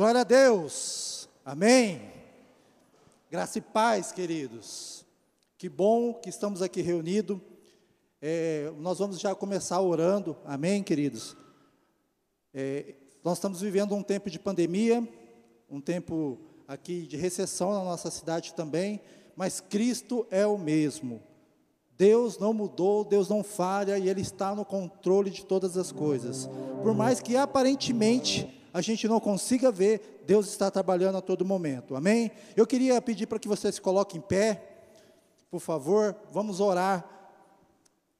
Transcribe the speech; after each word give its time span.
Glória 0.00 0.22
a 0.22 0.24
Deus. 0.24 1.28
Amém. 1.44 2.00
Graça 3.30 3.58
e 3.58 3.60
paz, 3.60 4.10
queridos. 4.10 5.04
Que 5.58 5.68
bom 5.68 6.14
que 6.14 6.30
estamos 6.30 6.62
aqui 6.62 6.80
reunidos. 6.80 7.38
É, 8.18 8.72
nós 8.78 8.98
vamos 8.98 9.20
já 9.20 9.34
começar 9.34 9.78
orando. 9.78 10.34
Amém, 10.46 10.82
queridos. 10.82 11.36
É, 12.54 12.94
nós 13.22 13.36
estamos 13.36 13.60
vivendo 13.60 13.94
um 13.94 14.02
tempo 14.02 14.30
de 14.30 14.38
pandemia, 14.38 15.06
um 15.68 15.82
tempo 15.82 16.38
aqui 16.66 17.02
de 17.02 17.18
recessão 17.18 17.74
na 17.74 17.84
nossa 17.84 18.10
cidade 18.10 18.54
também, 18.54 19.02
mas 19.36 19.60
Cristo 19.60 20.26
é 20.30 20.46
o 20.46 20.56
mesmo. 20.56 21.22
Deus 21.98 22.38
não 22.38 22.54
mudou, 22.54 23.04
Deus 23.04 23.28
não 23.28 23.44
falha 23.44 23.98
e 23.98 24.08
Ele 24.08 24.22
está 24.22 24.54
no 24.54 24.64
controle 24.64 25.28
de 25.28 25.44
todas 25.44 25.76
as 25.76 25.92
coisas. 25.92 26.48
Por 26.82 26.94
mais 26.94 27.20
que 27.20 27.36
aparentemente 27.36 28.59
a 28.72 28.80
gente 28.80 29.08
não 29.08 29.20
consiga 29.20 29.72
ver, 29.72 30.22
Deus 30.26 30.48
está 30.48 30.70
trabalhando 30.70 31.18
a 31.18 31.20
todo 31.20 31.44
momento. 31.44 31.96
Amém? 31.96 32.30
Eu 32.56 32.66
queria 32.66 33.00
pedir 33.00 33.26
para 33.26 33.38
que 33.38 33.48
você 33.48 33.70
se 33.70 33.80
coloque 33.80 34.16
em 34.16 34.20
pé, 34.20 34.62
por 35.50 35.60
favor, 35.60 36.14
vamos 36.32 36.60
orar, 36.60 37.04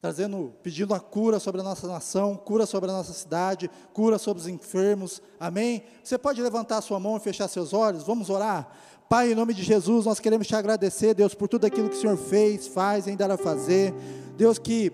trazendo, 0.01 0.53
pedindo 0.63 0.95
a 0.95 1.01
cura 1.01 1.39
sobre 1.39 1.61
a 1.61 1.65
nossa 1.65 1.87
nação, 1.87 2.37
cura 2.37 2.67
sobre 2.67 2.91
a 2.91 2.93
nossa 2.93 3.13
cidade, 3.13 3.71
cura 3.93 4.19
sobre 4.19 4.41
os 4.43 4.49
enfermos. 4.49 5.23
Amém? 5.39 5.85
Você 6.03 6.19
pode 6.19 6.43
levantar 6.43 6.80
sua 6.80 6.99
mão 6.99 7.17
e 7.17 7.21
fechar 7.21 7.47
seus 7.49 7.73
olhos? 7.73 8.03
Vamos 8.03 8.30
orar. 8.30 8.69
Pai, 9.09 9.33
em 9.33 9.35
nome 9.35 9.53
de 9.53 9.63
Jesus, 9.63 10.07
nós 10.07 10.21
queremos 10.21 10.47
te 10.47 10.55
agradecer, 10.55 11.15
Deus, 11.15 11.35
por 11.35 11.49
tudo 11.49 11.67
aquilo 11.67 11.89
que 11.89 11.97
o 11.97 12.01
Senhor 12.01 12.17
fez, 12.17 12.67
faz 12.67 13.07
e 13.07 13.11
ainda 13.11 13.29
vai 13.29 13.37
fazer. 13.37 13.93
Deus, 14.37 14.59
que 14.59 14.93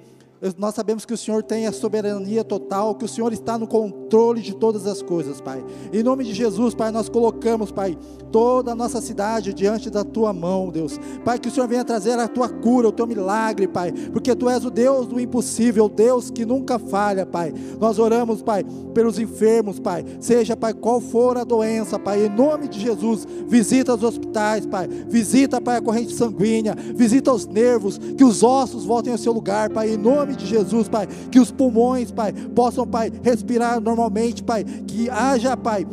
nós 0.56 0.74
sabemos 0.74 1.04
que 1.04 1.14
o 1.14 1.16
Senhor 1.16 1.42
tem 1.42 1.66
a 1.66 1.72
soberania 1.72 2.44
total, 2.44 2.94
que 2.94 3.04
o 3.04 3.08
Senhor 3.08 3.32
está 3.32 3.58
no 3.58 3.66
controle 3.66 4.40
de 4.40 4.54
todas 4.54 4.86
as 4.86 5.02
coisas, 5.02 5.40
Pai. 5.40 5.64
Em 5.92 6.02
nome 6.02 6.24
de 6.24 6.32
Jesus, 6.32 6.74
Pai, 6.74 6.90
nós 6.90 7.08
colocamos, 7.08 7.72
Pai, 7.72 7.96
toda 8.30 8.72
a 8.72 8.74
nossa 8.74 9.00
cidade 9.00 9.52
diante 9.52 9.90
da 9.90 10.04
tua 10.04 10.32
mão, 10.32 10.70
Deus. 10.70 10.98
Pai, 11.24 11.38
que 11.38 11.48
o 11.48 11.50
Senhor 11.50 11.66
venha 11.66 11.84
trazer 11.84 12.18
a 12.18 12.28
tua 12.28 12.48
cura, 12.48 12.88
o 12.88 12.92
teu 12.92 13.06
milagre, 13.06 13.66
Pai, 13.66 13.92
porque 14.12 14.34
tu 14.34 14.48
és 14.48 14.64
o 14.64 14.70
Deus 14.70 15.06
do 15.06 15.18
impossível, 15.18 15.88
Deus 15.88 16.30
que 16.30 16.44
nunca 16.44 16.78
falha, 16.78 17.26
Pai. 17.26 17.52
Nós 17.80 17.98
oramos, 17.98 18.42
Pai, 18.42 18.64
pelos 18.94 19.18
enfermos, 19.18 19.80
Pai. 19.80 20.04
Seja, 20.20 20.56
Pai, 20.56 20.74
qual 20.74 21.00
for 21.00 21.38
a 21.38 21.44
doença, 21.44 21.98
Pai, 21.98 22.26
em 22.26 22.28
nome 22.28 22.68
de 22.68 22.80
Jesus, 22.80 23.26
visita 23.48 23.94
os 23.94 24.02
hospitais, 24.02 24.66
Pai. 24.66 24.86
Visita, 25.08 25.60
Pai, 25.60 25.78
a 25.78 25.82
corrente 25.82 26.14
sanguínea, 26.14 26.76
visita 26.94 27.32
os 27.32 27.46
nervos, 27.46 27.98
que 27.98 28.24
os 28.24 28.42
ossos 28.42 28.84
voltem 28.84 29.12
ao 29.12 29.18
seu 29.18 29.32
lugar, 29.32 29.70
Pai, 29.70 29.90
em 29.90 29.96
nome 29.96 30.35
de 30.36 30.46
Jesus, 30.46 30.88
Pai. 30.88 31.08
Que 31.30 31.40
os 31.40 31.50
pulmões, 31.50 32.10
Pai, 32.10 32.32
possam, 32.32 32.86
Pai, 32.86 33.12
respirar 33.22 33.80
normalmente, 33.80 34.42
Pai. 34.42 34.64
Que 34.64 35.08
haja, 35.10 35.56
Pai, 35.56 35.86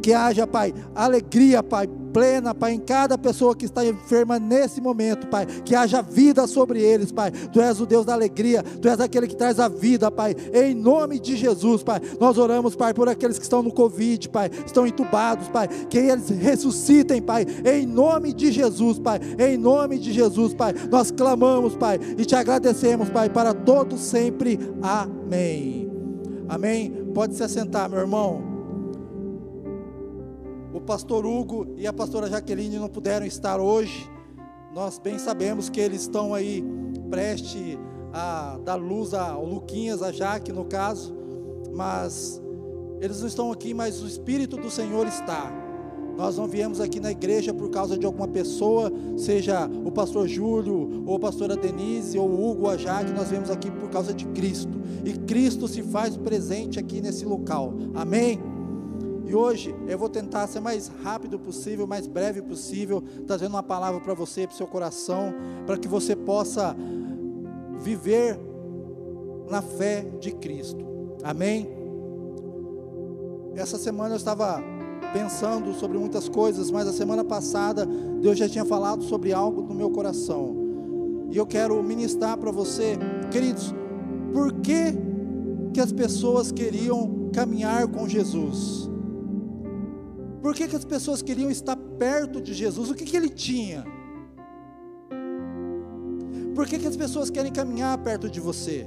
que 0.00 0.12
haja, 0.12 0.46
Pai, 0.46 0.74
alegria, 0.94 1.62
Pai, 1.62 1.88
plena, 2.12 2.54
Pai, 2.54 2.72
em 2.72 2.80
cada 2.80 3.16
pessoa 3.16 3.56
que 3.56 3.64
está 3.64 3.84
enferma 3.84 4.38
nesse 4.38 4.80
momento, 4.80 5.26
Pai, 5.26 5.46
que 5.46 5.74
haja 5.74 6.02
vida 6.02 6.46
sobre 6.46 6.80
eles, 6.80 7.10
Pai. 7.10 7.30
Tu 7.30 7.60
és 7.60 7.80
o 7.80 7.86
Deus 7.86 8.04
da 8.04 8.12
alegria, 8.12 8.62
Tu 8.62 8.88
és 8.88 9.00
aquele 9.00 9.26
que 9.26 9.36
traz 9.36 9.58
a 9.58 9.68
vida, 9.68 10.10
Pai. 10.10 10.36
Em 10.52 10.74
nome 10.74 11.18
de 11.18 11.36
Jesus, 11.36 11.82
Pai, 11.82 12.00
nós 12.20 12.38
oramos, 12.38 12.76
Pai, 12.76 12.92
por 12.92 13.08
aqueles 13.08 13.38
que 13.38 13.44
estão 13.44 13.62
no 13.62 13.72
Covid, 13.72 14.28
Pai, 14.28 14.50
estão 14.64 14.86
entubados, 14.86 15.48
Pai, 15.48 15.68
que 15.68 15.98
eles 15.98 16.28
ressuscitem, 16.28 17.22
Pai, 17.22 17.46
em 17.64 17.86
nome 17.86 18.32
de 18.32 18.52
Jesus, 18.52 18.98
Pai, 18.98 19.20
em 19.38 19.56
nome 19.56 19.98
de 19.98 20.12
Jesus, 20.12 20.54
Pai. 20.54 20.74
Nós 20.90 21.10
clamamos, 21.10 21.74
Pai, 21.74 21.98
e 22.18 22.24
te 22.24 22.34
agradecemos, 22.34 23.08
Pai, 23.08 23.30
para 23.30 23.54
todos 23.54 24.00
sempre. 24.00 24.58
Amém. 24.82 25.90
Amém. 26.48 26.90
Pode 27.14 27.34
se 27.34 27.42
assentar, 27.42 27.88
meu 27.88 28.00
irmão 28.00 28.51
pastor 30.82 31.24
Hugo 31.24 31.74
e 31.76 31.86
a 31.86 31.92
pastora 31.92 32.28
Jaqueline 32.28 32.78
não 32.78 32.88
puderam 32.88 33.24
estar 33.24 33.60
hoje. 33.60 34.10
Nós 34.74 34.98
bem 34.98 35.18
sabemos 35.18 35.68
que 35.68 35.80
eles 35.80 36.02
estão 36.02 36.34
aí 36.34 36.64
preste 37.10 37.78
a 38.12 38.58
dar 38.64 38.76
luz 38.76 39.14
ao 39.14 39.44
Luquinhas, 39.44 40.02
a 40.02 40.10
Jaque 40.10 40.52
no 40.52 40.64
caso, 40.64 41.14
mas 41.72 42.40
eles 43.00 43.20
não 43.20 43.28
estão 43.28 43.52
aqui, 43.52 43.74
mas 43.74 44.02
o 44.02 44.06
Espírito 44.06 44.56
do 44.56 44.70
Senhor 44.70 45.06
está. 45.06 45.52
Nós 46.16 46.36
não 46.36 46.46
viemos 46.46 46.80
aqui 46.80 47.00
na 47.00 47.10
igreja 47.10 47.54
por 47.54 47.70
causa 47.70 47.96
de 47.96 48.04
alguma 48.04 48.28
pessoa, 48.28 48.92
seja 49.16 49.68
o 49.84 49.90
pastor 49.90 50.28
Júlio, 50.28 51.04
ou 51.06 51.16
a 51.16 51.18
pastora 51.18 51.56
Denise, 51.56 52.18
ou 52.18 52.28
o 52.28 52.50
Hugo, 52.50 52.64
ou 52.64 52.70
a 52.70 52.76
Jaque, 52.76 53.12
nós 53.12 53.28
viemos 53.28 53.50
aqui 53.50 53.70
por 53.70 53.88
causa 53.88 54.12
de 54.12 54.26
Cristo. 54.26 54.78
E 55.04 55.12
Cristo 55.12 55.66
se 55.66 55.82
faz 55.82 56.16
presente 56.16 56.78
aqui 56.78 57.00
nesse 57.00 57.24
local. 57.24 57.72
Amém? 57.94 58.51
E 59.32 59.34
hoje 59.34 59.74
eu 59.88 59.98
vou 59.98 60.10
tentar 60.10 60.46
ser 60.46 60.60
mais 60.60 60.88
rápido 61.02 61.38
possível, 61.38 61.86
mais 61.86 62.06
breve 62.06 62.42
possível, 62.42 63.02
trazendo 63.26 63.54
uma 63.54 63.62
palavra 63.62 63.98
para 63.98 64.12
você, 64.12 64.46
para 64.46 64.52
o 64.52 64.56
seu 64.58 64.66
coração, 64.66 65.32
para 65.64 65.78
que 65.78 65.88
você 65.88 66.14
possa 66.14 66.76
viver 67.80 68.38
na 69.48 69.62
fé 69.62 70.02
de 70.20 70.32
Cristo. 70.32 70.84
Amém? 71.24 71.66
Essa 73.54 73.78
semana 73.78 74.12
eu 74.12 74.18
estava 74.18 74.62
pensando 75.14 75.72
sobre 75.72 75.96
muitas 75.96 76.28
coisas, 76.28 76.70
mas 76.70 76.86
a 76.86 76.92
semana 76.92 77.24
passada 77.24 77.86
Deus 77.86 78.36
já 78.36 78.46
tinha 78.46 78.66
falado 78.66 79.02
sobre 79.02 79.32
algo 79.32 79.62
no 79.62 79.74
meu 79.74 79.88
coração. 79.88 80.54
E 81.30 81.38
eu 81.38 81.46
quero 81.46 81.82
ministrar 81.82 82.36
para 82.36 82.50
você, 82.50 82.98
queridos, 83.30 83.74
por 84.30 84.52
que 84.60 84.92
que 85.72 85.80
as 85.80 85.90
pessoas 85.90 86.52
queriam 86.52 87.30
caminhar 87.32 87.88
com 87.88 88.06
Jesus? 88.06 88.92
Por 90.42 90.54
que, 90.54 90.66
que 90.66 90.74
as 90.74 90.84
pessoas 90.84 91.22
queriam 91.22 91.48
estar 91.48 91.76
perto 91.76 92.42
de 92.42 92.52
Jesus? 92.52 92.90
O 92.90 92.94
que, 92.94 93.04
que 93.04 93.16
ele 93.16 93.28
tinha? 93.28 93.84
Por 96.54 96.66
que, 96.66 96.78
que 96.78 96.86
as 96.86 96.96
pessoas 96.96 97.30
querem 97.30 97.52
caminhar 97.52 97.96
perto 97.98 98.28
de 98.28 98.40
você? 98.40 98.86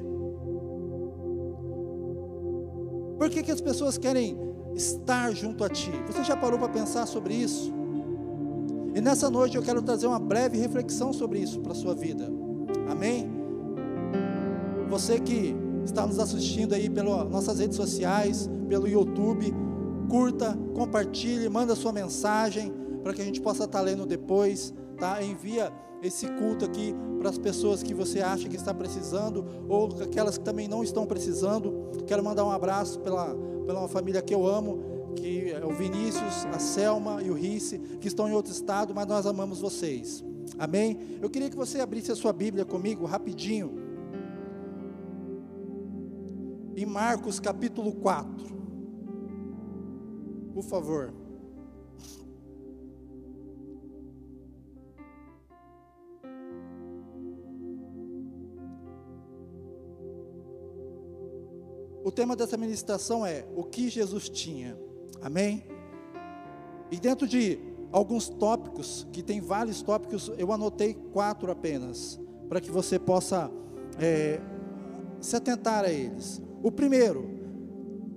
Por 3.17 3.29
que, 3.29 3.41
que 3.41 3.51
as 3.51 3.61
pessoas 3.61 3.97
querem 3.97 4.37
estar 4.75 5.33
junto 5.33 5.63
a 5.63 5.69
ti? 5.69 5.91
Você 6.05 6.25
já 6.25 6.35
parou 6.35 6.59
para 6.59 6.67
pensar 6.67 7.05
sobre 7.05 7.33
isso? 7.33 7.73
E 8.93 8.99
nessa 8.99 9.29
noite 9.29 9.55
eu 9.55 9.63
quero 9.63 9.81
trazer 9.81 10.07
uma 10.07 10.19
breve 10.19 10.57
reflexão 10.57 11.13
sobre 11.13 11.39
isso 11.39 11.61
para 11.61 11.71
a 11.71 11.75
sua 11.75 11.95
vida. 11.95 12.29
Amém? 12.89 13.29
Você 14.89 15.19
que 15.19 15.55
está 15.85 16.05
nos 16.05 16.19
assistindo 16.19 16.73
aí 16.73 16.89
pelas 16.89 17.29
nossas 17.29 17.59
redes 17.59 17.77
sociais, 17.77 18.49
pelo 18.67 18.87
YouTube, 18.87 19.53
curta, 20.09 20.57
compartilhe, 20.73 21.47
manda 21.49 21.75
sua 21.75 21.91
mensagem 21.91 22.71
para 23.03 23.13
que 23.13 23.21
a 23.21 23.25
gente 23.25 23.41
possa 23.41 23.65
estar 23.65 23.81
lendo 23.81 24.05
depois, 24.05 24.73
tá? 24.97 25.21
Envia 25.21 25.71
esse 26.01 26.27
culto 26.27 26.65
aqui 26.65 26.93
para 27.19 27.29
as 27.29 27.37
pessoas 27.37 27.81
que 27.81 27.93
você 27.93 28.21
acha 28.21 28.47
que 28.47 28.55
está 28.55 28.73
precisando 28.73 29.45
ou 29.67 29.89
aquelas 30.01 30.37
que 30.37 30.43
também 30.43 30.67
não 30.67 30.83
estão 30.83 31.05
precisando. 31.05 31.91
Quero 32.05 32.23
mandar 32.23 32.45
um 32.45 32.51
abraço 32.51 32.99
pela 32.99 33.35
pela 33.65 33.79
uma 33.79 33.87
família 33.87 34.21
que 34.21 34.33
eu 34.33 34.45
amo, 34.45 35.13
que 35.15 35.51
é 35.51 35.65
o 35.65 35.71
Vinícius, 35.71 36.45
a 36.53 36.59
Selma 36.59 37.21
e 37.21 37.29
o 37.29 37.33
Rice, 37.33 37.79
que 37.99 38.07
estão 38.07 38.29
em 38.29 38.33
outro 38.33 38.51
estado, 38.51 38.93
mas 38.93 39.07
nós 39.07 39.25
amamos 39.25 39.59
vocês. 39.59 40.23
Amém? 40.57 41.17
Eu 41.21 41.29
queria 41.29 41.49
que 41.49 41.55
você 41.55 41.79
abrisse 41.79 42.11
a 42.11 42.15
sua 42.15 42.31
Bíblia 42.31 42.63
comigo 42.63 43.05
rapidinho. 43.05 43.83
Em 46.75 46.85
Marcos 46.85 47.39
capítulo 47.39 47.93
4 47.93 48.54
por 50.55 50.63
favor. 50.63 51.13
O 62.05 62.09
tema 62.09 62.37
dessa 62.37 62.55
ministração 62.55 63.25
é 63.25 63.45
o 63.53 63.65
que 63.65 63.89
Jesus 63.89 64.29
tinha. 64.29 64.79
Amém? 65.21 65.65
E 66.89 66.97
dentro 67.01 67.27
de 67.27 67.59
alguns 67.91 68.29
tópicos, 68.29 69.05
que 69.11 69.21
tem 69.21 69.41
vários 69.41 69.81
tópicos, 69.81 70.31
eu 70.37 70.53
anotei 70.53 70.93
quatro 70.93 71.51
apenas, 71.51 72.17
para 72.47 72.61
que 72.61 72.71
você 72.71 72.97
possa 72.97 73.51
é, 73.99 74.39
se 75.19 75.35
atentar 75.35 75.83
a 75.83 75.91
eles. 75.91 76.41
O 76.63 76.71
primeiro, 76.71 77.34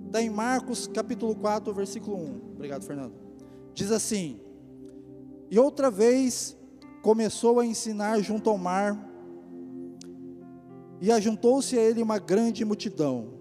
Está 0.09 0.23
em 0.23 0.29
Marcos 0.31 0.87
capítulo 0.87 1.35
4, 1.35 1.71
versículo 1.71 2.17
1. 2.17 2.41
Obrigado, 2.55 2.83
Fernando. 2.83 3.13
Diz 3.75 3.91
assim: 3.91 4.39
E 5.51 5.59
outra 5.59 5.91
vez 5.91 6.57
começou 7.03 7.59
a 7.59 7.65
ensinar 7.65 8.19
junto 8.19 8.49
ao 8.49 8.57
mar, 8.57 8.97
e 10.99 11.11
ajuntou-se 11.11 11.77
a 11.77 11.83
ele 11.83 12.01
uma 12.01 12.17
grande 12.17 12.65
multidão. 12.65 13.35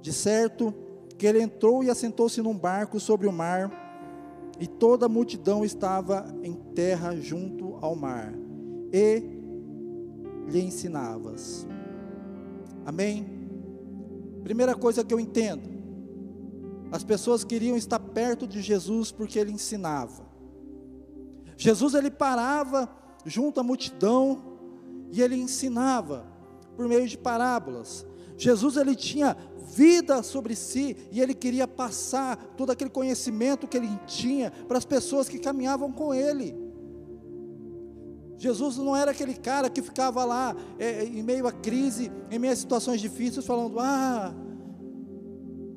De 0.00 0.12
certo 0.12 0.72
que 1.18 1.26
ele 1.26 1.42
entrou 1.42 1.82
e 1.82 1.90
assentou-se 1.90 2.40
num 2.40 2.56
barco 2.56 3.00
sobre 3.00 3.26
o 3.26 3.32
mar, 3.32 3.68
e 4.60 4.68
toda 4.68 5.06
a 5.06 5.08
multidão 5.08 5.64
estava 5.64 6.32
em 6.44 6.54
terra 6.54 7.16
junto 7.16 7.76
ao 7.80 7.96
mar, 7.96 8.32
e 8.92 9.20
lhe 10.48 10.60
ensinavas. 10.60 11.66
Amém? 12.86 13.26
Primeira 14.44 14.76
coisa 14.76 15.04
que 15.04 15.12
eu 15.12 15.20
entendo, 15.20 15.71
As 16.92 17.02
pessoas 17.02 17.42
queriam 17.42 17.74
estar 17.74 17.98
perto 17.98 18.46
de 18.46 18.60
Jesus 18.60 19.10
porque 19.10 19.38
ele 19.38 19.50
ensinava. 19.50 20.26
Jesus 21.56 21.94
ele 21.94 22.10
parava 22.10 22.88
junto 23.24 23.58
à 23.58 23.62
multidão 23.62 24.58
e 25.10 25.22
ele 25.22 25.36
ensinava 25.36 26.26
por 26.76 26.86
meio 26.86 27.08
de 27.08 27.16
parábolas. 27.16 28.06
Jesus 28.36 28.76
ele 28.76 28.94
tinha 28.94 29.34
vida 29.74 30.22
sobre 30.22 30.54
si 30.54 30.96
e 31.10 31.20
ele 31.20 31.34
queria 31.34 31.66
passar 31.66 32.36
todo 32.56 32.70
aquele 32.70 32.90
conhecimento 32.90 33.66
que 33.66 33.78
ele 33.78 33.88
tinha 34.06 34.50
para 34.50 34.76
as 34.76 34.84
pessoas 34.84 35.30
que 35.30 35.38
caminhavam 35.38 35.90
com 35.90 36.12
ele. 36.12 36.54
Jesus 38.36 38.76
não 38.76 38.94
era 38.94 39.12
aquele 39.12 39.34
cara 39.34 39.70
que 39.70 39.80
ficava 39.80 40.24
lá 40.24 40.54
é, 40.78 41.04
em 41.04 41.22
meio 41.22 41.46
à 41.46 41.52
crise, 41.52 42.10
em 42.30 42.38
meio 42.38 42.52
a 42.52 42.56
situações 42.56 43.00
difíceis, 43.00 43.46
falando: 43.46 43.78
Ah, 43.78 44.34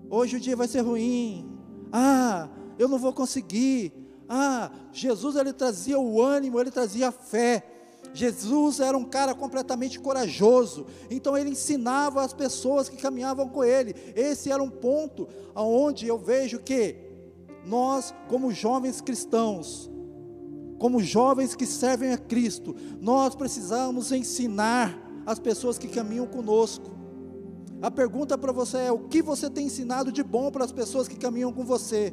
hoje 0.10 0.38
o 0.38 0.40
dia 0.40 0.56
vai 0.56 0.68
ser 0.68 0.82
ruim. 0.82 1.50
Ah, 1.92 2.50
eu 2.78 2.88
não 2.88 2.98
vou 2.98 3.14
conseguir. 3.14 3.94
Ah, 4.28 4.72
Jesus 4.92 5.36
ele 5.36 5.54
trazia 5.54 6.00
o 6.00 6.22
ânimo, 6.22 6.60
ele 6.60 6.72
trazia 6.72 7.10
a 7.10 7.12
fé. 7.12 7.64
Jesus 8.14 8.80
era 8.80 8.98
um 8.98 9.04
cara 9.04 9.36
completamente 9.36 10.00
corajoso, 10.00 10.86
então 11.12 11.38
ele 11.38 11.50
ensinava 11.50 12.24
as 12.24 12.34
pessoas 12.34 12.88
que 12.88 12.96
caminhavam 12.96 13.50
com 13.50 13.62
ele. 13.62 13.94
Esse 14.16 14.50
era 14.50 14.64
um 14.64 14.70
ponto 14.70 15.28
aonde 15.54 16.08
eu 16.08 16.18
vejo 16.18 16.60
que 16.60 16.96
nós, 17.66 18.14
como 18.30 18.54
jovens 18.54 19.02
cristãos, 19.02 19.92
como 20.80 21.02
jovens 21.02 21.56
que 21.56 21.66
servem 21.66 22.14
a 22.14 22.18
Cristo, 22.18 22.76
nós 23.02 23.36
precisamos 23.36 24.12
ensinar 24.12 24.98
as 25.26 25.40
pessoas 25.40 25.78
que 25.78 25.88
caminham 25.88 26.28
conosco. 26.28 26.96
A 27.86 27.92
pergunta 27.92 28.36
para 28.36 28.52
você 28.52 28.78
é: 28.78 28.92
o 28.92 28.98
que 28.98 29.22
você 29.22 29.48
tem 29.48 29.68
ensinado 29.68 30.12
de 30.12 30.24
bom 30.24 30.50
para 30.50 30.66
as 30.66 30.72
pessoas 30.72 31.08
que 31.08 31.16
caminham 31.16 31.54
com 31.54 31.64
você? 31.64 32.12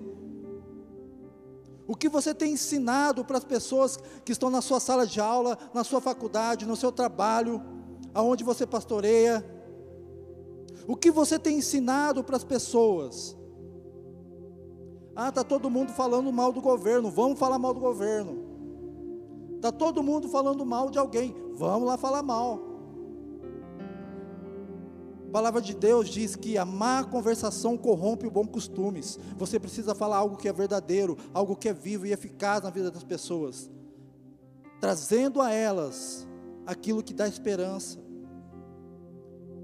O 1.87 1.97
que 1.97 2.11
você 2.11 2.35
tem 2.35 2.53
ensinado 2.53 3.25
para 3.25 3.39
as 3.39 3.45
pessoas 3.45 3.99
que 4.23 4.33
estão 4.33 4.51
na 4.51 4.61
sua 4.61 4.79
sala 4.81 5.07
de 5.07 5.19
aula, 5.19 5.57
na 5.73 5.83
sua 5.83 5.99
faculdade, 5.99 6.67
no 6.67 6.77
seu 6.77 6.93
trabalho, 6.93 7.63
aonde 8.13 8.45
você 8.45 8.67
pastoreia? 8.67 9.43
O 10.87 10.95
que 10.95 11.11
você 11.11 11.39
tem 11.39 11.57
ensinado 11.57 12.23
para 12.23 12.37
as 12.37 12.45
pessoas? 12.45 13.35
Ah, 15.17 15.31
está 15.31 15.43
todo 15.43 15.71
mundo 15.71 15.91
falando 15.93 16.31
mal 16.31 16.53
do 16.53 16.61
governo, 16.61 17.11
vamos 17.11 17.39
falar 17.39 17.59
mal 17.59 17.73
do 17.73 17.81
governo. 17.81 18.45
Está 19.57 19.73
todo 19.73 20.03
mundo 20.03 20.29
falando 20.29 20.67
mal 20.67 20.91
de 20.91 20.99
alguém, 20.99 21.35
vamos 21.55 21.89
lá 21.89 21.97
falar 21.97 22.23
mal. 22.23 22.72
A 25.33 25.41
palavra 25.41 25.63
de 25.63 25.75
Deus 25.75 26.11
diz 26.11 26.37
que 26.37 26.59
a 26.59 26.65
má 26.67 27.03
conversação 27.03 27.75
corrompe 27.75 28.27
o 28.27 28.31
bom 28.31 28.47
costumes. 28.47 29.19
Você 29.39 29.59
precisa 29.59 29.95
falar 29.95 30.19
algo 30.19 30.37
que 30.37 30.47
é 30.47 30.53
verdadeiro, 30.53 31.17
algo 31.33 31.57
que 31.57 31.71
é 31.71 31.73
vivo 31.73 32.05
e 32.05 32.13
eficaz 32.13 32.63
na 32.63 32.69
vida 32.69 32.91
das 32.91 33.03
pessoas, 33.03 33.71
trazendo 34.79 35.41
a 35.41 35.51
elas 35.51 36.29
aquilo 36.67 37.03
que 37.03 37.15
dá 37.15 37.27
esperança. 37.27 37.99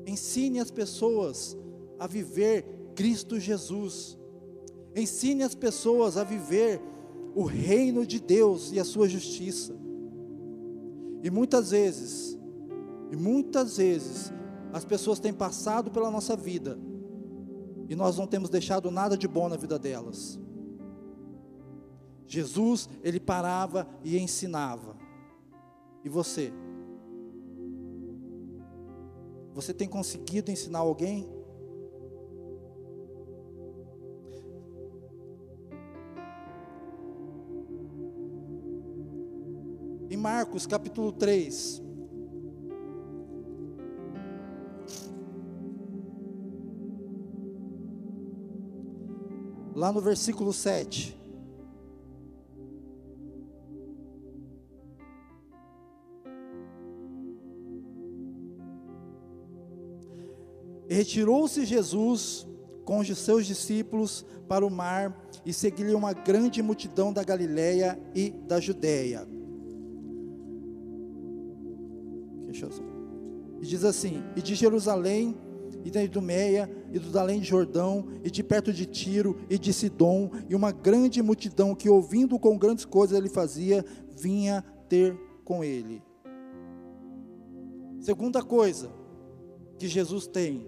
Ensine 0.06 0.58
as 0.58 0.70
pessoas 0.70 1.54
a 1.98 2.06
viver 2.06 2.64
Cristo 2.94 3.38
Jesus. 3.38 4.16
Ensine 4.96 5.42
as 5.42 5.54
pessoas 5.54 6.16
a 6.16 6.24
viver 6.24 6.80
o 7.34 7.44
reino 7.44 8.06
de 8.06 8.18
Deus 8.18 8.72
e 8.72 8.80
a 8.80 8.84
sua 8.86 9.06
justiça. 9.06 9.76
E 11.22 11.28
muitas 11.28 11.72
vezes, 11.72 12.38
e 13.12 13.16
muitas 13.16 13.76
vezes, 13.76 14.32
as 14.72 14.84
pessoas 14.84 15.18
têm 15.18 15.32
passado 15.32 15.90
pela 15.90 16.10
nossa 16.10 16.36
vida 16.36 16.78
e 17.88 17.94
nós 17.94 18.18
não 18.18 18.26
temos 18.26 18.50
deixado 18.50 18.90
nada 18.90 19.16
de 19.16 19.26
bom 19.26 19.48
na 19.48 19.56
vida 19.56 19.78
delas. 19.78 20.38
Jesus, 22.26 22.88
ele 23.02 23.18
parava 23.18 23.88
e 24.04 24.18
ensinava. 24.18 24.94
E 26.04 26.08
você? 26.08 26.52
Você 29.54 29.72
tem 29.72 29.88
conseguido 29.88 30.50
ensinar 30.50 30.80
alguém? 30.80 31.26
Em 40.10 40.16
Marcos 40.16 40.66
capítulo 40.66 41.12
3, 41.12 41.82
lá 49.78 49.92
no 49.92 50.00
versículo 50.00 50.52
7. 50.52 51.16
Retirou-se 60.88 61.64
Jesus 61.64 62.46
com 62.84 62.98
os 62.98 63.18
seus 63.18 63.46
discípulos 63.46 64.26
para 64.48 64.66
o 64.66 64.70
mar 64.70 65.16
e 65.46 65.52
seguiu 65.52 65.96
uma 65.96 66.12
grande 66.12 66.60
multidão 66.60 67.12
da 67.12 67.22
Galiléia 67.22 68.00
e 68.14 68.30
da 68.30 68.58
Judéia. 68.58 69.28
E 73.60 73.66
diz 73.66 73.84
assim: 73.84 74.24
E 74.34 74.42
de 74.42 74.56
Jerusalém 74.56 75.36
e 75.84 75.90
da 75.90 76.02
Idumeia, 76.02 76.68
e 76.92 76.98
do 76.98 77.18
além 77.18 77.40
de 77.40 77.46
Jordão, 77.46 78.06
e 78.24 78.30
de 78.30 78.42
perto 78.42 78.72
de 78.72 78.86
Tiro, 78.86 79.36
e 79.48 79.58
de 79.58 79.72
Sidom, 79.72 80.30
e 80.48 80.54
uma 80.54 80.72
grande 80.72 81.22
multidão 81.22 81.74
que, 81.74 81.88
ouvindo 81.88 82.38
com 82.38 82.56
grandes 82.56 82.84
coisas 82.84 83.16
ele 83.16 83.28
fazia, 83.28 83.84
vinha 84.08 84.64
ter 84.88 85.16
com 85.44 85.62
ele. 85.62 86.02
Segunda 88.00 88.42
coisa 88.42 88.90
que 89.78 89.86
Jesus 89.86 90.26
tem, 90.26 90.66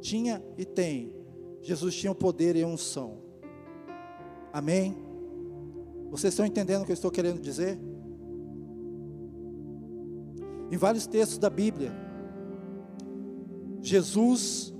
tinha 0.00 0.42
e 0.56 0.64
tem, 0.64 1.14
Jesus 1.62 1.94
tinha 1.94 2.12
o 2.12 2.14
poder 2.14 2.56
e 2.56 2.62
a 2.62 2.66
unção. 2.66 3.18
Amém? 4.52 4.96
Vocês 6.10 6.32
estão 6.32 6.44
entendendo 6.44 6.82
o 6.82 6.84
que 6.84 6.92
eu 6.92 6.94
estou 6.94 7.10
querendo 7.10 7.40
dizer? 7.40 7.78
Em 10.70 10.76
vários 10.76 11.06
textos 11.06 11.38
da 11.38 11.50
Bíblia, 11.50 11.92
Jesus 13.82 14.72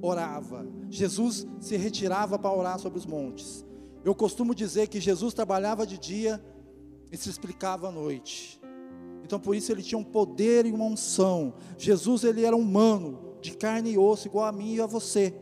orava, 0.00 0.66
Jesus 0.88 1.46
se 1.60 1.76
retirava 1.76 2.38
para 2.38 2.54
orar 2.54 2.78
sobre 2.78 2.98
os 2.98 3.06
montes. 3.06 3.64
Eu 4.04 4.14
costumo 4.14 4.54
dizer 4.54 4.86
que 4.88 5.00
Jesus 5.00 5.34
trabalhava 5.34 5.86
de 5.86 5.98
dia 5.98 6.42
e 7.10 7.16
se 7.16 7.28
explicava 7.28 7.88
à 7.88 7.92
noite. 7.92 8.60
Então 9.24 9.40
por 9.40 9.56
isso 9.56 9.72
ele 9.72 9.82
tinha 9.82 9.98
um 9.98 10.04
poder 10.04 10.66
e 10.66 10.72
uma 10.72 10.84
unção. 10.84 11.54
Jesus 11.76 12.22
ele 12.22 12.44
era 12.44 12.56
humano, 12.56 13.34
de 13.40 13.56
carne 13.56 13.92
e 13.92 13.98
osso, 13.98 14.28
igual 14.28 14.44
a 14.44 14.52
mim 14.52 14.74
e 14.74 14.80
a 14.80 14.86
você. 14.86 15.34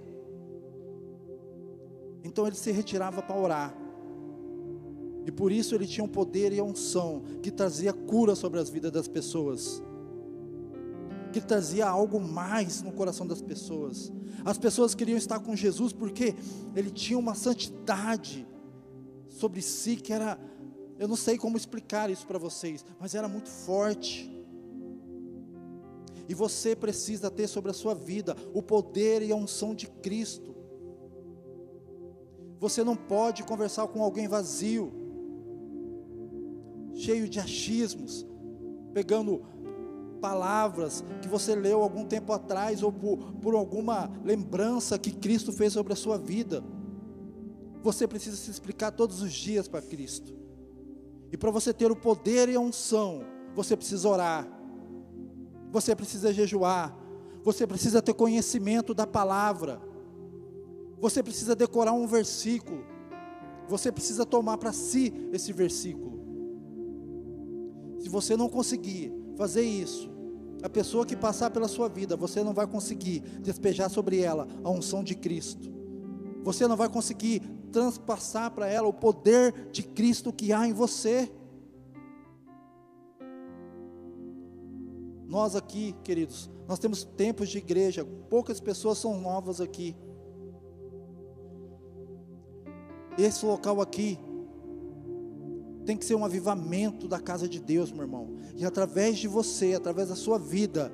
Então 2.22 2.46
ele 2.46 2.56
se 2.56 2.72
retirava 2.72 3.20
para 3.20 3.36
orar. 3.36 3.76
E 5.26 5.30
por 5.30 5.52
isso 5.52 5.74
ele 5.74 5.86
tinha 5.86 6.04
um 6.04 6.08
poder 6.08 6.52
e 6.52 6.58
a 6.58 6.64
unção 6.64 7.22
que 7.42 7.50
trazia 7.50 7.92
cura 7.92 8.34
sobre 8.34 8.60
as 8.60 8.70
vidas 8.70 8.92
das 8.92 9.08
pessoas 9.08 9.82
que 11.34 11.40
trazia 11.40 11.88
algo 11.88 12.20
mais 12.20 12.80
no 12.80 12.92
coração 12.92 13.26
das 13.26 13.42
pessoas. 13.42 14.12
As 14.44 14.56
pessoas 14.56 14.94
queriam 14.94 15.18
estar 15.18 15.40
com 15.40 15.56
Jesus 15.56 15.92
porque 15.92 16.32
ele 16.76 16.92
tinha 16.92 17.18
uma 17.18 17.34
santidade 17.34 18.46
sobre 19.28 19.60
si 19.60 19.96
que 19.96 20.12
era, 20.12 20.38
eu 20.96 21.08
não 21.08 21.16
sei 21.16 21.36
como 21.36 21.56
explicar 21.56 22.08
isso 22.08 22.24
para 22.24 22.38
vocês, 22.38 22.84
mas 23.00 23.16
era 23.16 23.26
muito 23.26 23.48
forte. 23.48 24.30
E 26.28 26.34
você 26.34 26.76
precisa 26.76 27.28
ter 27.32 27.48
sobre 27.48 27.72
a 27.72 27.74
sua 27.74 27.96
vida 27.96 28.36
o 28.54 28.62
poder 28.62 29.20
e 29.20 29.32
a 29.32 29.36
unção 29.36 29.74
de 29.74 29.88
Cristo. 29.88 30.54
Você 32.60 32.84
não 32.84 32.94
pode 32.94 33.42
conversar 33.42 33.88
com 33.88 34.04
alguém 34.04 34.28
vazio, 34.28 34.92
cheio 36.94 37.28
de 37.28 37.40
achismos, 37.40 38.24
pegando 38.92 39.42
palavras 40.24 41.04
que 41.20 41.28
você 41.28 41.54
leu 41.54 41.82
algum 41.82 42.06
tempo 42.06 42.32
atrás 42.32 42.82
ou 42.82 42.90
por, 42.90 43.18
por 43.42 43.54
alguma 43.54 44.10
lembrança 44.24 44.98
que 44.98 45.10
Cristo 45.10 45.52
fez 45.52 45.74
sobre 45.74 45.92
a 45.92 45.96
sua 45.96 46.16
vida. 46.16 46.64
Você 47.82 48.08
precisa 48.08 48.34
se 48.34 48.50
explicar 48.50 48.90
todos 48.90 49.20
os 49.20 49.34
dias 49.34 49.68
para 49.68 49.82
Cristo. 49.82 50.34
E 51.30 51.36
para 51.36 51.50
você 51.50 51.74
ter 51.74 51.92
o 51.92 51.96
poder 51.96 52.48
e 52.48 52.54
a 52.54 52.60
unção, 52.60 53.22
você 53.54 53.76
precisa 53.76 54.08
orar. 54.08 54.48
Você 55.70 55.94
precisa 55.94 56.32
jejuar. 56.32 56.96
Você 57.42 57.66
precisa 57.66 58.00
ter 58.00 58.14
conhecimento 58.14 58.94
da 58.94 59.06
palavra. 59.06 59.78
Você 61.00 61.22
precisa 61.22 61.54
decorar 61.54 61.92
um 61.92 62.06
versículo. 62.06 62.82
Você 63.68 63.92
precisa 63.92 64.24
tomar 64.24 64.56
para 64.56 64.72
si 64.72 65.12
esse 65.34 65.52
versículo. 65.52 66.18
Se 68.00 68.08
você 68.08 68.38
não 68.38 68.48
conseguir 68.48 69.12
fazer 69.36 69.62
isso, 69.62 70.13
a 70.64 70.68
pessoa 70.70 71.04
que 71.04 71.14
passar 71.14 71.50
pela 71.50 71.68
sua 71.68 71.90
vida, 71.90 72.16
você 72.16 72.42
não 72.42 72.54
vai 72.54 72.66
conseguir 72.66 73.20
despejar 73.20 73.90
sobre 73.90 74.20
ela 74.20 74.48
a 74.64 74.70
unção 74.70 75.04
de 75.04 75.14
Cristo. 75.14 75.70
você 76.42 76.66
não 76.66 76.74
vai 76.76 76.88
conseguir 76.88 77.40
transpassar 77.70 78.50
para 78.50 78.66
ela 78.66 78.88
o 78.88 78.92
poder 78.92 79.68
de 79.70 79.82
Cristo 79.82 80.32
que 80.32 80.54
há 80.54 80.66
em 80.66 80.72
você. 80.72 81.30
Nós 85.26 85.54
aqui, 85.54 85.94
queridos, 86.02 86.50
nós 86.66 86.78
temos 86.78 87.04
tempos 87.04 87.50
de 87.50 87.58
igreja, 87.58 88.04
poucas 88.30 88.58
pessoas 88.58 88.96
são 88.96 89.20
novas 89.20 89.60
aqui. 89.60 89.94
Esse 93.18 93.44
local 93.44 93.82
aqui 93.82 94.18
tem 95.84 95.96
que 95.96 96.04
ser 96.04 96.14
um 96.14 96.24
avivamento 96.24 97.06
da 97.06 97.20
casa 97.20 97.48
de 97.48 97.60
Deus, 97.60 97.92
meu 97.92 98.02
irmão. 98.02 98.36
E 98.56 98.64
através 98.64 99.18
de 99.18 99.28
você, 99.28 99.74
através 99.74 100.08
da 100.08 100.16
sua 100.16 100.38
vida, 100.38 100.90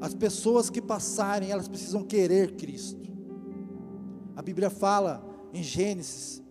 as 0.00 0.14
pessoas 0.14 0.70
que 0.70 0.80
passarem, 0.80 1.50
elas 1.50 1.68
precisam 1.68 2.02
querer 2.02 2.56
Cristo. 2.56 3.10
A 4.34 4.42
Bíblia 4.42 4.70
fala 4.70 5.22
em 5.52 5.62
Gênesis 5.62 6.42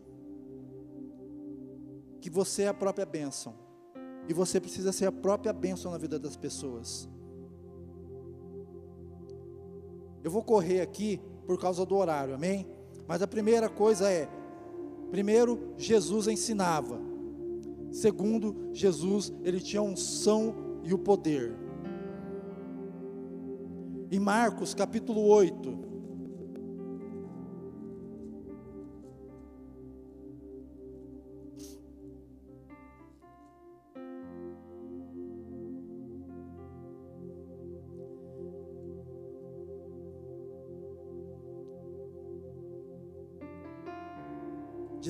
que 2.22 2.30
você 2.30 2.64
é 2.64 2.68
a 2.68 2.74
própria 2.74 3.06
bênção. 3.06 3.56
E 4.28 4.34
você 4.34 4.60
precisa 4.60 4.92
ser 4.92 5.08
a 5.08 5.12
própria 5.12 5.52
bênção 5.52 5.92
na 5.92 5.98
vida 5.98 6.20
das 6.20 6.36
pessoas. 6.36 7.10
Eu 10.24 10.30
vou 10.30 10.44
correr 10.44 10.82
aqui 10.82 11.20
por 11.48 11.60
causa 11.60 11.86
do 11.86 11.96
horário, 11.96 12.36
amém? 12.36 12.68
Mas 13.08 13.24
a 13.24 13.28
primeira 13.28 13.68
coisa 13.70 14.12
é: 14.12 14.30
primeiro, 15.12 15.74
Jesus 15.78 16.28
ensinava. 16.28 17.00
Segundo, 17.92 18.70
Jesus, 18.74 19.34
ele 19.44 19.60
tinha 19.60 19.82
unção 19.82 20.56
e 20.84 20.94
o 20.94 20.98
poder. 20.98 21.56
Em 24.12 24.20
Marcos 24.20 24.74
capítulo 24.74 25.22
8, 25.26 25.89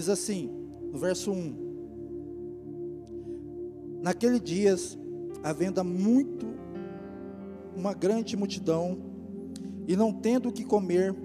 Diz 0.09 0.17
assim, 0.17 0.49
no 0.91 0.97
verso 0.97 1.31
1: 1.31 1.55
Naqueles 4.01 4.41
dias, 4.41 4.97
havendo 5.43 5.83
muito 5.83 6.47
uma 7.75 7.93
grande 7.93 8.35
multidão, 8.35 8.97
e 9.87 9.95
não 9.95 10.11
tendo 10.11 10.49
o 10.49 10.51
que 10.51 10.65
comer, 10.65 11.15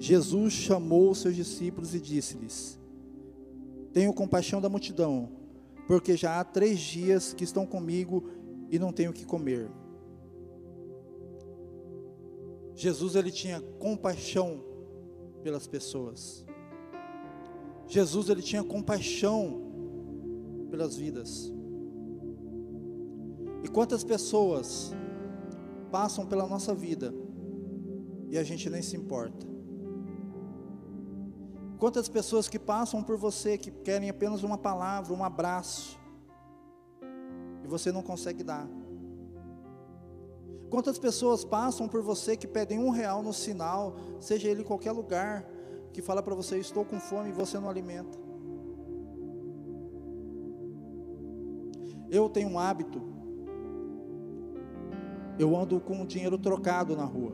Jesus 0.00 0.52
chamou 0.54 1.12
os 1.12 1.18
seus 1.18 1.36
discípulos 1.36 1.94
e 1.94 2.00
disse-lhes: 2.00 2.80
Tenho 3.92 4.12
compaixão 4.12 4.60
da 4.60 4.68
multidão, 4.68 5.30
porque 5.86 6.16
já 6.16 6.40
há 6.40 6.44
três 6.44 6.80
dias 6.80 7.32
que 7.32 7.44
estão 7.44 7.64
comigo 7.64 8.28
e 8.72 8.76
não 8.76 8.92
tenho 8.92 9.12
o 9.12 9.14
que 9.14 9.24
comer. 9.24 9.70
Jesus 12.74 13.14
ele 13.14 13.30
tinha 13.30 13.60
compaixão 13.78 14.64
pelas 15.44 15.68
pessoas. 15.68 16.45
Jesus 17.86 18.28
ele 18.28 18.42
tinha 18.42 18.64
compaixão 18.64 19.60
pelas 20.70 20.96
vidas. 20.96 21.52
E 23.62 23.68
quantas 23.68 24.04
pessoas 24.04 24.92
passam 25.90 26.26
pela 26.26 26.46
nossa 26.46 26.74
vida 26.74 27.14
e 28.28 28.36
a 28.36 28.42
gente 28.42 28.68
nem 28.68 28.82
se 28.82 28.96
importa? 28.96 29.46
Quantas 31.78 32.08
pessoas 32.08 32.48
que 32.48 32.58
passam 32.58 33.02
por 33.02 33.16
você 33.16 33.58
que 33.58 33.70
querem 33.70 34.08
apenas 34.08 34.42
uma 34.42 34.56
palavra, 34.56 35.12
um 35.12 35.22
abraço, 35.22 35.98
e 37.62 37.68
você 37.68 37.92
não 37.92 38.02
consegue 38.02 38.42
dar? 38.42 38.66
Quantas 40.70 40.98
pessoas 40.98 41.44
passam 41.44 41.86
por 41.86 42.02
você 42.02 42.36
que 42.36 42.46
pedem 42.46 42.78
um 42.78 42.90
real 42.90 43.22
no 43.22 43.32
sinal, 43.32 43.96
seja 44.18 44.48
ele 44.48 44.62
em 44.62 44.64
qualquer 44.64 44.92
lugar, 44.92 45.46
que 45.96 46.02
fala 46.02 46.22
para 46.22 46.34
você: 46.34 46.58
Estou 46.58 46.84
com 46.84 47.00
fome 47.00 47.30
e 47.30 47.32
você 47.32 47.58
não 47.58 47.70
alimenta. 47.70 48.18
Eu 52.10 52.28
tenho 52.28 52.50
um 52.50 52.58
hábito, 52.58 53.00
eu 55.38 55.56
ando 55.56 55.80
com 55.80 56.02
o 56.02 56.06
dinheiro 56.06 56.36
trocado 56.36 56.94
na 56.94 57.04
rua. 57.04 57.32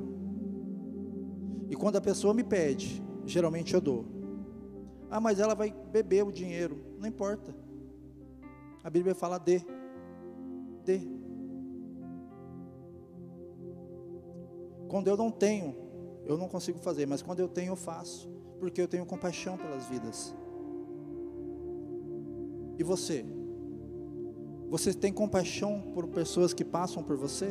E 1.69 1.75
quando 1.75 1.97
a 1.97 2.01
pessoa 2.01 2.33
me 2.33 2.45
pede, 2.45 3.03
geralmente 3.27 3.75
eu 3.75 3.81
dou. 3.81 4.07
Ah, 5.11 5.21
mas 5.21 5.41
ela 5.41 5.55
vai 5.55 5.75
beber 5.91 6.25
o 6.25 6.31
dinheiro. 6.31 6.79
Não 7.01 7.09
importa. 7.09 7.55
A 8.85 8.89
Bíblia 8.89 9.15
fala 9.15 9.39
dê. 9.39 9.61
Dê. 10.85 11.01
Quando 14.89 15.09
eu 15.09 15.17
não 15.17 15.33
tenho, 15.33 15.75
eu 16.25 16.39
não 16.39 16.49
consigo 16.49 16.79
fazer, 16.79 17.07
mas 17.07 17.23
quando 17.23 17.41
eu 17.41 17.49
tenho, 17.49 17.73
eu 17.73 17.77
faço 17.77 18.33
porque 18.63 18.81
eu 18.81 18.87
tenho 18.87 19.05
compaixão 19.05 19.59
pelas 19.59 19.87
vidas. 19.87 20.33
E 22.79 22.85
você? 22.85 23.27
Você 24.69 24.95
tem 24.95 25.13
compaixão 25.13 25.91
por 25.93 26.07
pessoas 26.07 26.55
que 26.55 26.65
passam 26.65 27.03
por 27.03 27.17
você? 27.17 27.51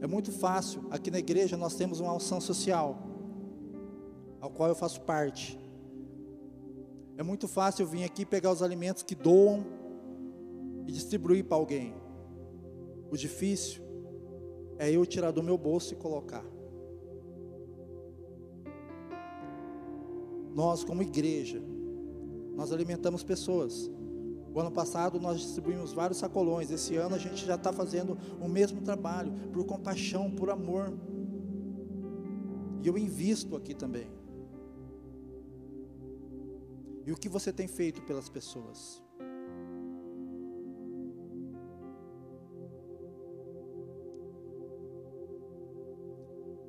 É 0.00 0.06
muito 0.06 0.30
fácil, 0.30 0.86
aqui 0.92 1.10
na 1.10 1.18
igreja 1.18 1.56
nós 1.56 1.74
temos 1.74 1.98
uma 1.98 2.16
ação 2.16 2.40
social, 2.40 3.02
ao 4.40 4.48
qual 4.48 4.68
eu 4.68 4.76
faço 4.76 5.00
parte. 5.00 5.58
É 7.16 7.22
muito 7.24 7.48
fácil 7.48 7.82
eu 7.82 7.88
vir 7.88 8.04
aqui 8.04 8.24
pegar 8.24 8.52
os 8.52 8.62
alimentos 8.62 9.02
que 9.02 9.16
doam 9.16 9.66
e 10.86 10.92
distribuir 10.92 11.42
para 11.46 11.56
alguém. 11.56 11.92
O 13.10 13.16
difícil 13.16 13.82
é 14.78 14.88
eu 14.88 15.04
tirar 15.04 15.32
do 15.32 15.42
meu 15.42 15.58
bolso 15.58 15.94
e 15.94 15.96
colocar. 15.96 16.53
Nós, 20.54 20.84
como 20.84 21.02
igreja, 21.02 21.60
nós 22.54 22.70
alimentamos 22.72 23.24
pessoas. 23.24 23.90
O 24.54 24.60
ano 24.60 24.70
passado 24.70 25.18
nós 25.18 25.40
distribuímos 25.40 25.92
vários 25.92 26.18
sacolões. 26.18 26.70
Esse 26.70 26.94
ano 26.94 27.16
a 27.16 27.18
gente 27.18 27.44
já 27.44 27.56
está 27.56 27.72
fazendo 27.72 28.16
o 28.40 28.48
mesmo 28.48 28.80
trabalho, 28.80 29.32
por 29.52 29.64
compaixão, 29.66 30.30
por 30.30 30.48
amor. 30.48 30.92
E 32.82 32.86
eu 32.86 32.96
invisto 32.96 33.56
aqui 33.56 33.74
também. 33.74 34.06
E 37.04 37.10
o 37.10 37.16
que 37.16 37.28
você 37.28 37.52
tem 37.52 37.66
feito 37.66 38.00
pelas 38.02 38.28
pessoas? 38.28 39.02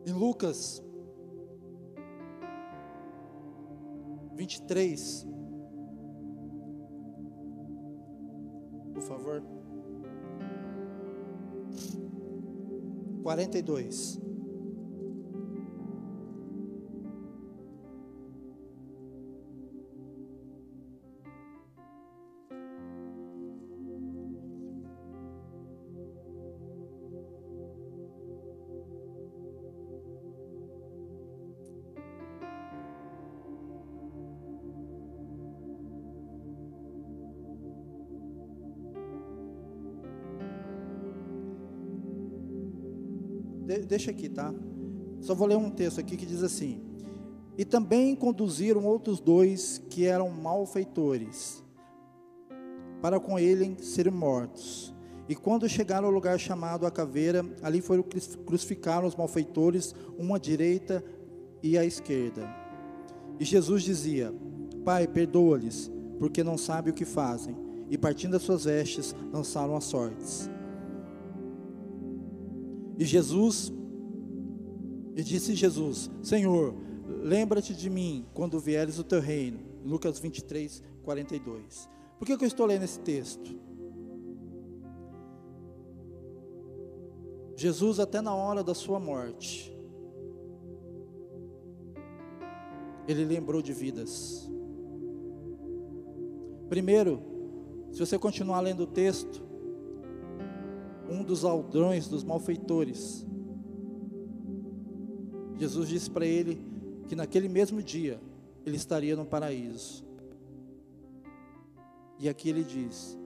Em 0.08 0.12
Lucas 0.12 0.84
23. 4.36 5.27
Por 8.94 9.01
favor. 9.04 9.44
42. 13.24 14.25
Deixa 43.96 44.12
aqui, 44.12 44.28
tá? 44.28 44.54
Só 45.22 45.34
vou 45.34 45.48
ler 45.48 45.56
um 45.56 45.70
texto 45.70 46.00
aqui 46.00 46.18
que 46.18 46.25
diz 46.25 46.44
assim: 46.44 46.82
E 47.58 47.64
também 47.64 48.14
conduziram 48.16 48.86
outros 48.86 49.20
dois 49.22 49.82
que 49.90 50.06
eram 50.06 50.30
malfeitores, 50.30 51.64
para 53.02 53.20
com 53.20 53.40
ele 53.40 53.78
serem 53.82 54.14
mortos. 54.14 54.94
E 55.28 55.36
quando 55.36 55.68
chegaram 55.68 56.08
ao 56.08 56.14
lugar 56.14 56.38
chamado 56.38 56.86
a 56.86 56.92
caveira, 56.92 57.44
ali 57.64 57.82
foram 57.82 58.04
crucificaram 58.46 59.08
os 59.08 59.16
malfeitores, 59.16 59.96
uma 60.20 60.36
à 60.36 60.40
direita 60.40 61.04
e 61.64 61.78
à 61.78 61.86
esquerda. 61.86 62.48
E 63.40 63.46
Jesus 63.46 63.84
dizia: 63.84 64.34
Pai, 64.84 65.08
perdoa-lhes, 65.08 65.90
porque 66.20 66.44
não 66.44 66.58
sabem 66.58 66.92
o 66.92 66.96
que 66.96 67.06
fazem. 67.06 67.56
E 67.90 67.98
partindo 67.98 68.36
as 68.36 68.42
suas 68.42 68.66
vestes, 68.66 69.16
lançaram 69.32 69.75
as 69.75 69.86
sortes. 69.86 70.50
E 72.98 73.06
Jesus, 73.06 73.72
E 75.15 75.24
disse 75.24 75.55
Jesus: 75.55 76.12
Senhor, 76.22 76.75
lembra-te 77.24 77.74
de 77.74 77.89
mim 77.89 78.25
quando 78.34 78.60
vieres 78.60 79.00
o 79.00 79.03
teu 79.03 79.22
reino. 79.22 79.60
Lucas 79.86 80.19
23, 80.19 80.84
42. 81.03 81.89
Por 82.19 82.25
que, 82.25 82.34
eu 82.34 82.48
estou 82.48 82.65
lendo 82.65 82.84
esse 82.84 83.00
texto? 83.00 83.57
Jesus, 87.55 88.00
até 88.00 88.19
na 88.19 88.36
hora 88.36 88.62
da 88.62 88.74
sua 88.74 89.00
morte, 89.00 89.74
ele 93.07 93.24
lembrou 93.24 93.62
de 93.62 93.72
vidas. 93.72 94.51
Primeiro, 96.67 97.22
se 97.91 98.00
você 98.00 98.19
continuar 98.19 98.60
lendo 98.60 98.84
o 98.84 98.88
texto, 98.88 99.45
um 101.10 101.24
dos 101.24 101.45
aldrões, 101.45 102.07
dos 102.07 102.24
malfeitores, 102.24 103.25
Jesus 105.58 105.88
disse 105.88 106.10
para 106.10 106.26
ele 106.26 106.62
que 107.08 107.16
naquele 107.16 107.48
mesmo 107.48 107.82
dia 107.82 108.20
ele 108.66 108.76
estaria 108.76 109.16
no 109.16 109.26
paraíso. 109.26 110.04
E 112.20 112.28
aqui 112.28 112.50
ele 112.50 112.64
diz: 112.64 113.18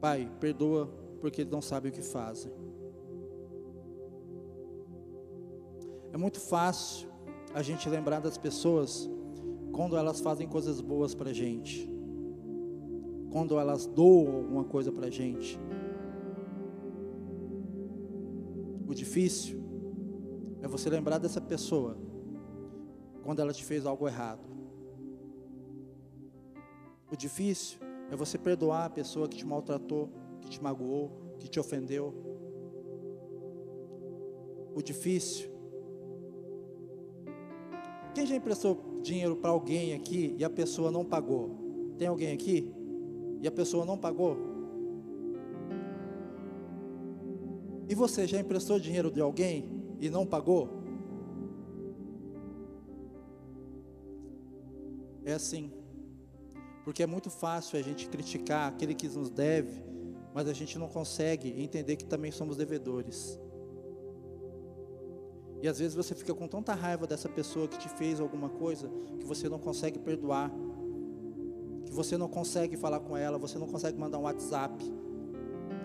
Pai, 0.00 0.30
perdoa 0.38 0.86
porque 1.20 1.42
eles 1.42 1.52
não 1.52 1.62
sabem 1.62 1.90
o 1.90 1.94
que 1.94 2.02
fazem. 2.02 2.52
É 6.12 6.16
muito 6.16 6.40
fácil 6.40 7.08
a 7.52 7.62
gente 7.62 7.88
lembrar 7.88 8.20
das 8.20 8.38
pessoas 8.38 9.08
quando 9.72 9.96
elas 9.96 10.20
fazem 10.20 10.48
coisas 10.48 10.80
boas 10.80 11.14
para 11.14 11.30
a 11.30 11.32
gente, 11.32 11.90
quando 13.30 13.58
elas 13.58 13.86
doam 13.86 14.36
alguma 14.36 14.64
coisa 14.64 14.92
para 14.92 15.06
a 15.06 15.10
gente. 15.10 15.58
O 18.88 18.94
difícil 18.94 19.65
é 20.66 20.68
você 20.68 20.90
lembrar 20.90 21.18
dessa 21.18 21.40
pessoa 21.40 21.96
quando 23.22 23.40
ela 23.40 23.52
te 23.52 23.64
fez 23.64 23.86
algo 23.86 24.06
errado. 24.08 24.44
O 27.10 27.16
difícil 27.16 27.78
é 28.10 28.16
você 28.16 28.36
perdoar 28.36 28.86
a 28.86 28.90
pessoa 28.90 29.28
que 29.28 29.36
te 29.36 29.46
maltratou, 29.46 30.10
que 30.40 30.50
te 30.50 30.62
magoou, 30.62 31.12
que 31.38 31.48
te 31.48 31.60
ofendeu. 31.60 32.12
O 34.74 34.82
difícil. 34.82 35.48
Quem 38.12 38.26
já 38.26 38.34
emprestou 38.34 39.00
dinheiro 39.02 39.36
para 39.36 39.50
alguém 39.50 39.94
aqui 39.94 40.34
e 40.36 40.44
a 40.44 40.50
pessoa 40.50 40.90
não 40.90 41.04
pagou? 41.04 41.94
Tem 41.96 42.08
alguém 42.08 42.32
aqui? 42.32 42.72
E 43.40 43.46
a 43.46 43.52
pessoa 43.52 43.84
não 43.84 43.96
pagou? 43.96 44.36
E 47.88 47.94
você 47.94 48.26
já 48.26 48.40
emprestou 48.40 48.80
dinheiro 48.80 49.12
de 49.12 49.20
alguém 49.20 49.75
e 50.00 50.08
não 50.10 50.26
pagou? 50.26 50.68
É 55.24 55.32
assim. 55.32 55.72
Porque 56.84 57.02
é 57.02 57.06
muito 57.06 57.30
fácil 57.30 57.78
a 57.78 57.82
gente 57.82 58.08
criticar 58.08 58.68
aquele 58.68 58.94
que 58.94 59.08
nos 59.08 59.28
deve, 59.28 59.82
mas 60.32 60.48
a 60.48 60.52
gente 60.52 60.78
não 60.78 60.88
consegue 60.88 61.60
entender 61.60 61.96
que 61.96 62.04
também 62.04 62.30
somos 62.30 62.56
devedores. 62.56 63.40
E 65.60 65.66
às 65.66 65.78
vezes 65.78 65.94
você 65.94 66.14
fica 66.14 66.32
com 66.32 66.46
tanta 66.46 66.74
raiva 66.74 67.06
dessa 67.06 67.28
pessoa 67.28 67.66
que 67.66 67.78
te 67.78 67.88
fez 67.88 68.20
alguma 68.20 68.48
coisa 68.48 68.88
que 69.18 69.24
você 69.24 69.48
não 69.48 69.58
consegue 69.58 69.98
perdoar, 69.98 70.50
que 71.84 71.92
você 71.92 72.16
não 72.16 72.28
consegue 72.28 72.76
falar 72.76 73.00
com 73.00 73.16
ela, 73.16 73.38
você 73.38 73.58
não 73.58 73.66
consegue 73.66 73.98
mandar 73.98 74.18
um 74.18 74.22
WhatsApp, 74.22 74.74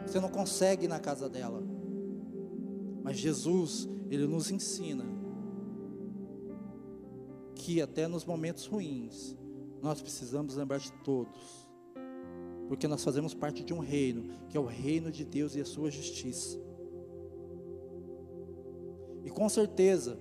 você 0.06 0.20
não 0.20 0.30
consegue 0.30 0.86
ir 0.86 0.88
na 0.88 1.00
casa 1.00 1.28
dela. 1.28 1.64
Mas 3.04 3.18
Jesus, 3.18 3.90
Ele 4.10 4.28
nos 4.28 4.52
ensina 4.52 5.06
que 7.56 7.82
até 7.82 8.08
nos 8.08 8.26
momentos 8.26 8.66
ruins, 8.66 9.36
nós 9.82 10.02
precisamos 10.02 10.56
lembrar 10.56 10.80
de 10.80 10.92
todos, 11.04 11.70
porque 12.68 12.88
nós 12.88 13.04
fazemos 13.04 13.34
parte 13.34 13.64
de 13.64 13.74
um 13.74 13.80
reino, 13.80 14.24
que 14.50 14.58
é 14.58 14.60
o 14.60 14.66
reino 14.66 15.12
de 15.12 15.26
Deus 15.26 15.56
e 15.56 15.62
a 15.62 15.66
sua 15.66 15.92
justiça. 15.92 16.60
E 19.24 19.30
com 19.30 19.48
certeza, 19.48 20.18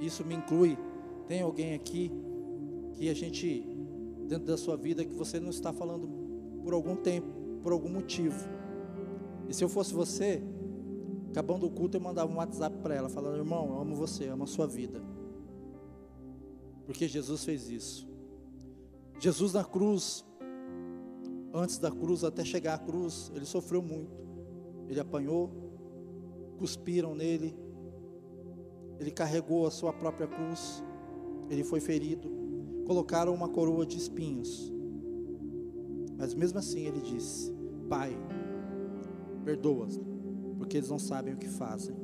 isso 0.00 0.24
me 0.24 0.34
inclui. 0.34 0.78
Tem 1.26 1.42
alguém 1.42 1.74
aqui 1.74 2.12
que 2.92 3.08
a 3.08 3.14
gente, 3.14 3.66
dentro 4.28 4.46
da 4.46 4.56
sua 4.56 4.76
vida, 4.76 5.04
que 5.04 5.14
você 5.14 5.40
não 5.40 5.50
está 5.50 5.72
falando 5.72 6.08
por 6.62 6.72
algum 6.72 6.96
tempo, 6.96 7.28
por 7.62 7.72
algum 7.72 7.88
motivo. 7.88 8.48
E 9.48 9.54
se 9.54 9.62
eu 9.62 9.68
fosse 9.68 9.92
você, 9.92 10.42
acabando 11.36 11.66
o 11.66 11.70
culto, 11.70 11.98
eu 11.98 12.00
mandava 12.00 12.32
um 12.32 12.36
WhatsApp 12.36 12.78
para 12.78 12.94
ela, 12.94 13.10
falando: 13.10 13.36
irmão, 13.36 13.68
eu 13.68 13.80
amo 13.82 13.94
você, 13.94 14.26
amo 14.26 14.44
a 14.44 14.46
sua 14.46 14.66
vida. 14.66 15.02
Porque 16.86 17.06
Jesus 17.06 17.44
fez 17.44 17.68
isso. 17.68 18.08
Jesus 19.20 19.52
na 19.52 19.62
cruz, 19.62 20.24
antes 21.52 21.76
da 21.76 21.90
cruz, 21.90 22.24
até 22.24 22.42
chegar 22.42 22.72
à 22.72 22.78
cruz, 22.78 23.30
ele 23.34 23.44
sofreu 23.44 23.82
muito. 23.82 24.16
Ele 24.88 24.98
apanhou, 24.98 25.50
cuspiram 26.58 27.14
nele, 27.14 27.54
ele 28.98 29.10
carregou 29.10 29.66
a 29.66 29.70
sua 29.70 29.92
própria 29.92 30.26
cruz, 30.26 30.82
ele 31.50 31.64
foi 31.64 31.80
ferido, 31.80 32.30
colocaram 32.86 33.34
uma 33.34 33.48
coroa 33.50 33.84
de 33.84 33.98
espinhos. 33.98 34.72
Mas 36.16 36.32
mesmo 36.32 36.58
assim 36.58 36.86
ele 36.86 37.02
disse: 37.02 37.52
Pai, 37.90 38.16
perdoa-os, 39.44 40.00
porque 40.56 40.76
eles 40.76 40.88
não 40.88 40.98
sabem 40.98 41.34
o 41.34 41.38
que 41.38 41.48
fazem. 41.48 41.94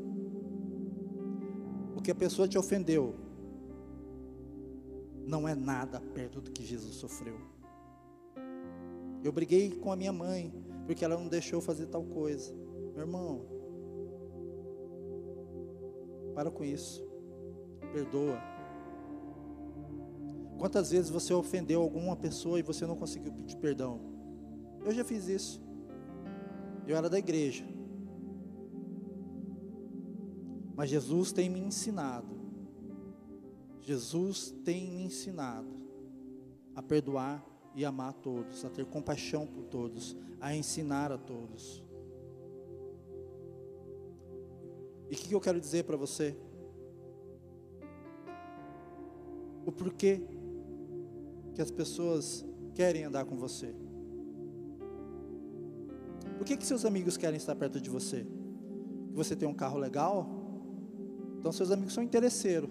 O 1.96 2.02
que 2.02 2.10
a 2.10 2.14
pessoa 2.14 2.48
te 2.48 2.58
ofendeu, 2.58 3.14
não 5.26 5.46
é 5.46 5.54
nada 5.54 6.00
perto 6.00 6.40
do 6.40 6.50
que 6.50 6.64
Jesus 6.64 6.96
sofreu. 6.96 7.38
Eu 9.22 9.32
briguei 9.32 9.70
com 9.70 9.92
a 9.92 9.96
minha 9.96 10.12
mãe, 10.12 10.52
porque 10.86 11.04
ela 11.04 11.16
não 11.16 11.28
deixou 11.28 11.60
fazer 11.60 11.86
tal 11.86 12.04
coisa. 12.04 12.52
Meu 12.92 13.02
irmão, 13.02 13.46
para 16.34 16.50
com 16.50 16.64
isso. 16.64 17.06
Perdoa. 17.92 18.40
Quantas 20.58 20.90
vezes 20.90 21.10
você 21.10 21.32
ofendeu 21.32 21.82
alguma 21.82 22.16
pessoa 22.16 22.58
e 22.58 22.62
você 22.62 22.86
não 22.86 22.96
conseguiu 22.96 23.32
pedir 23.32 23.56
perdão? 23.56 24.00
Eu 24.84 24.92
já 24.92 25.04
fiz 25.04 25.28
isso. 25.28 25.62
Eu 26.86 26.96
era 26.96 27.08
da 27.08 27.18
igreja. 27.18 27.64
Mas 30.74 30.90
Jesus 30.90 31.32
tem 31.32 31.48
me 31.50 31.61
ensinado 31.61 32.42
Jesus 33.82 34.54
tem 34.64 34.90
me 34.92 35.02
ensinado 35.02 35.68
a 36.74 36.82
perdoar 36.82 37.44
e 37.74 37.85
amar 37.85 38.11
a 38.11 38.12
todos, 38.12 38.64
a 38.64 38.70
ter 38.70 38.87
compaixão 38.87 39.46
por 39.46 39.64
todos, 39.64 40.16
a 40.40 40.54
ensinar 40.54 41.11
a 41.11 41.18
todos. 41.18 41.82
E 45.11 45.14
o 45.14 45.18
que, 45.18 45.35
eu 45.35 45.40
quero 45.40 45.61
dizer 45.61 45.85
para 45.85 45.96
você? 45.96 46.37
O 49.66 49.72
porquê 49.72 50.22
que 51.54 51.61
as 51.61 51.70
pessoas 51.70 52.44
querem 52.74 53.04
andar 53.04 53.24
com 53.24 53.37
você. 53.37 53.74
Por 56.38 56.46
que, 56.46 56.56
que 56.56 56.64
seus 56.64 56.85
amigos 56.85 57.16
querem 57.16 57.37
estar 57.37 57.54
perto 57.56 57.80
de 57.80 57.90
você? 57.90 58.24
Que 59.08 59.14
você 59.14 59.37
tem 59.37 59.46
um 59.46 59.54
carro 59.54 59.78
legal? 59.78 60.41
Então 61.42 61.50
seus 61.50 61.72
amigos 61.72 61.92
são 61.92 62.05
interesseiros. 62.05 62.70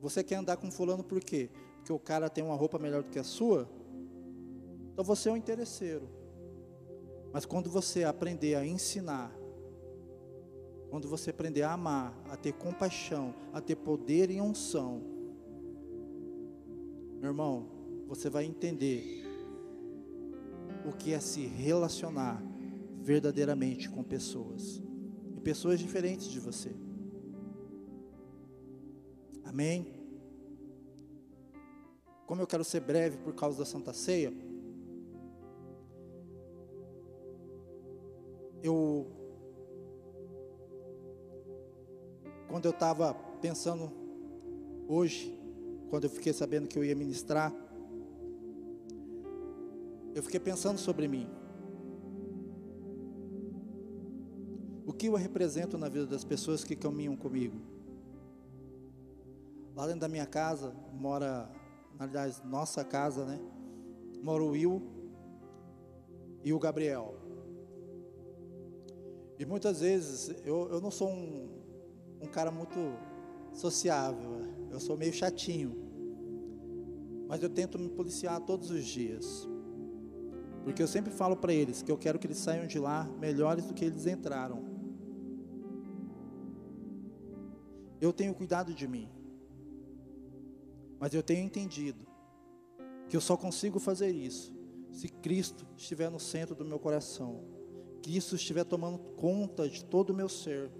Você 0.00 0.24
quer 0.24 0.34
andar 0.34 0.56
com 0.56 0.68
fulano 0.68 1.04
por 1.04 1.20
quê? 1.20 1.48
Porque 1.76 1.92
o 1.92 1.98
cara 2.00 2.28
tem 2.28 2.42
uma 2.42 2.56
roupa 2.56 2.76
melhor 2.76 3.04
do 3.04 3.08
que 3.08 3.20
a 3.20 3.22
sua? 3.22 3.70
Então 4.92 5.04
você 5.04 5.28
é 5.28 5.32
um 5.32 5.36
interesseiro. 5.36 6.08
Mas 7.32 7.46
quando 7.46 7.70
você 7.70 8.02
aprender 8.02 8.56
a 8.56 8.66
ensinar, 8.66 9.32
quando 10.90 11.06
você 11.06 11.30
aprender 11.30 11.62
a 11.62 11.74
amar, 11.74 12.12
a 12.30 12.36
ter 12.36 12.54
compaixão, 12.54 13.32
a 13.52 13.60
ter 13.60 13.76
poder 13.76 14.28
e 14.28 14.40
unção, 14.40 15.00
meu 17.20 17.30
irmão, 17.30 17.68
você 18.08 18.28
vai 18.28 18.44
entender 18.44 19.24
o 20.84 20.90
que 20.90 21.12
é 21.12 21.20
se 21.20 21.46
relacionar 21.46 22.42
verdadeiramente 23.00 23.88
com 23.88 24.02
pessoas, 24.02 24.82
pessoas 25.46 25.78
diferentes 25.78 26.26
de 26.26 26.40
você. 26.40 26.72
Amém? 29.44 29.94
Como 32.26 32.42
eu 32.42 32.48
quero 32.48 32.64
ser 32.64 32.80
breve 32.80 33.16
por 33.18 33.32
causa 33.32 33.58
da 33.60 33.64
Santa 33.64 33.92
Ceia, 33.92 34.32
eu, 38.60 39.06
quando 42.48 42.64
eu 42.64 42.72
estava 42.72 43.14
pensando 43.40 43.92
hoje, 44.88 45.32
quando 45.90 46.04
eu 46.04 46.10
fiquei 46.10 46.32
sabendo 46.32 46.66
que 46.66 46.76
eu 46.76 46.82
ia 46.82 46.96
ministrar, 46.96 47.54
eu 50.12 50.24
fiquei 50.24 50.40
pensando 50.40 50.78
sobre 50.78 51.06
mim. 51.06 51.45
O 54.86 54.92
que 54.92 55.06
eu 55.06 55.16
represento 55.16 55.76
na 55.76 55.88
vida 55.88 56.06
das 56.06 56.22
pessoas 56.22 56.62
que 56.62 56.76
caminham 56.76 57.16
comigo? 57.16 57.56
Lá 59.74 59.84
dentro 59.84 60.00
da 60.02 60.08
minha 60.08 60.26
casa 60.26 60.72
mora, 60.92 61.50
aliás, 61.98 62.40
nossa 62.44 62.84
casa, 62.84 63.24
né? 63.24 63.40
Mora 64.22 64.44
o 64.44 64.50
Will 64.50 64.80
e 66.44 66.52
o 66.52 66.58
Gabriel. 66.60 67.16
E 69.36 69.44
muitas 69.44 69.80
vezes 69.80 70.28
eu, 70.44 70.68
eu 70.70 70.80
não 70.80 70.92
sou 70.92 71.08
um, 71.08 71.50
um 72.20 72.28
cara 72.28 72.52
muito 72.52 72.78
sociável, 73.52 74.42
eu 74.70 74.78
sou 74.78 74.96
meio 74.96 75.12
chatinho. 75.12 75.84
Mas 77.26 77.42
eu 77.42 77.50
tento 77.50 77.76
me 77.76 77.88
policiar 77.88 78.40
todos 78.40 78.70
os 78.70 78.84
dias. 78.84 79.48
Porque 80.62 80.80
eu 80.80 80.86
sempre 80.86 81.12
falo 81.12 81.36
para 81.36 81.52
eles 81.52 81.82
que 81.82 81.90
eu 81.90 81.98
quero 81.98 82.20
que 82.20 82.26
eles 82.28 82.38
saiam 82.38 82.68
de 82.68 82.78
lá 82.78 83.04
melhores 83.18 83.66
do 83.66 83.74
que 83.74 83.84
eles 83.84 84.06
entraram. 84.06 84.64
Eu 88.00 88.12
tenho 88.12 88.34
cuidado 88.34 88.74
de 88.74 88.86
mim. 88.86 89.08
Mas 90.98 91.14
eu 91.14 91.22
tenho 91.22 91.44
entendido 91.44 92.06
que 93.08 93.16
eu 93.16 93.20
só 93.20 93.36
consigo 93.36 93.78
fazer 93.78 94.10
isso 94.10 94.54
se 94.90 95.08
Cristo 95.08 95.66
estiver 95.76 96.10
no 96.10 96.18
centro 96.18 96.54
do 96.54 96.64
meu 96.64 96.78
coração. 96.78 97.44
Cristo 98.02 98.36
estiver 98.36 98.64
tomando 98.64 98.98
conta 98.98 99.68
de 99.68 99.84
todo 99.84 100.10
o 100.10 100.14
meu 100.14 100.28
ser, 100.28 100.70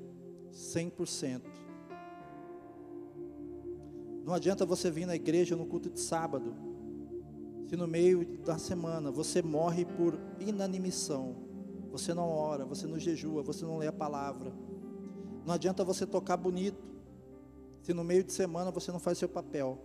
100%. 0.53 1.43
Não 4.25 4.33
adianta 4.33 4.65
você 4.65 4.91
vir 4.91 5.07
na 5.07 5.15
igreja 5.15 5.55
no 5.55 5.67
culto 5.67 5.91
de 5.91 6.01
sábado, 6.01 6.55
se 7.69 7.77
no 7.77 7.87
meio 7.87 8.39
da 8.39 8.59
semana 8.59 9.11
você 9.11 9.43
morre 9.43 9.85
por 9.85 10.19
inanimissão, 10.41 11.37
você 11.91 12.15
não 12.15 12.29
ora, 12.29 12.65
você 12.65 12.87
não 12.87 12.99
jejua, 12.99 13.43
você 13.43 13.65
não 13.65 13.77
lê 13.77 13.87
a 13.87 13.93
palavra. 13.93 14.53
Não 15.45 15.53
adianta 15.55 15.85
você 15.85 16.07
tocar 16.07 16.37
bonito, 16.37 16.96
se 17.87 17.95
no 17.95 18.03
meio 18.03 18.25
de 18.25 18.33
semana 18.33 18.73
você 18.73 18.91
não 18.91 18.99
faz 18.99 19.17
seu 19.17 19.29
papel. 19.29 19.79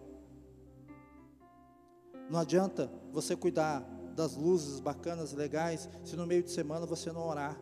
Não 2.31 2.39
adianta 2.39 2.91
você 3.11 3.35
cuidar 3.35 3.81
das 4.15 4.35
luzes 4.35 4.79
bacanas, 4.79 5.33
legais, 5.33 5.87
se 6.03 6.15
no 6.15 6.25
meio 6.25 6.41
de 6.41 6.49
semana 6.49 6.87
você 6.87 7.11
não 7.11 7.21
orar. 7.21 7.61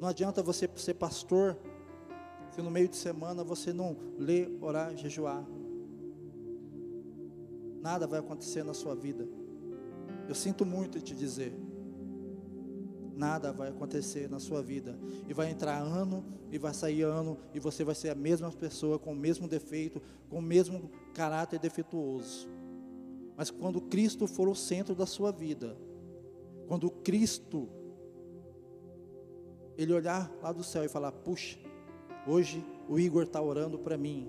Não 0.00 0.06
adianta 0.06 0.40
você 0.40 0.70
ser 0.76 0.94
pastor, 0.94 1.58
se 2.52 2.62
no 2.62 2.70
meio 2.70 2.86
de 2.86 2.94
semana 2.94 3.42
você 3.42 3.72
não 3.72 3.96
ler, 4.16 4.56
orar, 4.60 4.96
jejuar. 4.96 5.44
Nada 7.82 8.06
vai 8.06 8.20
acontecer 8.20 8.62
na 8.62 8.72
sua 8.72 8.94
vida. 8.94 9.26
Eu 10.28 10.34
sinto 10.36 10.64
muito 10.64 11.00
te 11.00 11.12
dizer. 11.12 11.52
Nada 13.16 13.50
vai 13.50 13.70
acontecer 13.70 14.28
na 14.28 14.38
sua 14.38 14.62
vida. 14.62 14.94
E 15.26 15.32
vai 15.32 15.50
entrar 15.50 15.78
ano, 15.78 16.22
e 16.52 16.58
vai 16.58 16.74
sair 16.74 17.02
ano, 17.02 17.38
e 17.54 17.58
você 17.58 17.82
vai 17.82 17.94
ser 17.94 18.10
a 18.10 18.14
mesma 18.14 18.52
pessoa, 18.52 18.98
com 18.98 19.12
o 19.12 19.16
mesmo 19.16 19.48
defeito, 19.48 20.02
com 20.28 20.38
o 20.38 20.42
mesmo 20.42 20.90
caráter 21.14 21.58
defeituoso. 21.58 22.46
Mas 23.34 23.50
quando 23.50 23.80
Cristo 23.80 24.26
for 24.26 24.48
o 24.48 24.54
centro 24.54 24.94
da 24.94 25.06
sua 25.06 25.32
vida, 25.32 25.78
quando 26.68 26.90
Cristo, 26.90 27.70
Ele 29.78 29.94
olhar 29.94 30.30
lá 30.42 30.52
do 30.52 30.62
céu 30.62 30.84
e 30.84 30.88
falar: 30.88 31.10
Puxa, 31.10 31.58
hoje 32.26 32.62
o 32.86 32.98
Igor 32.98 33.22
está 33.22 33.40
orando 33.40 33.78
para 33.78 33.96
mim, 33.96 34.28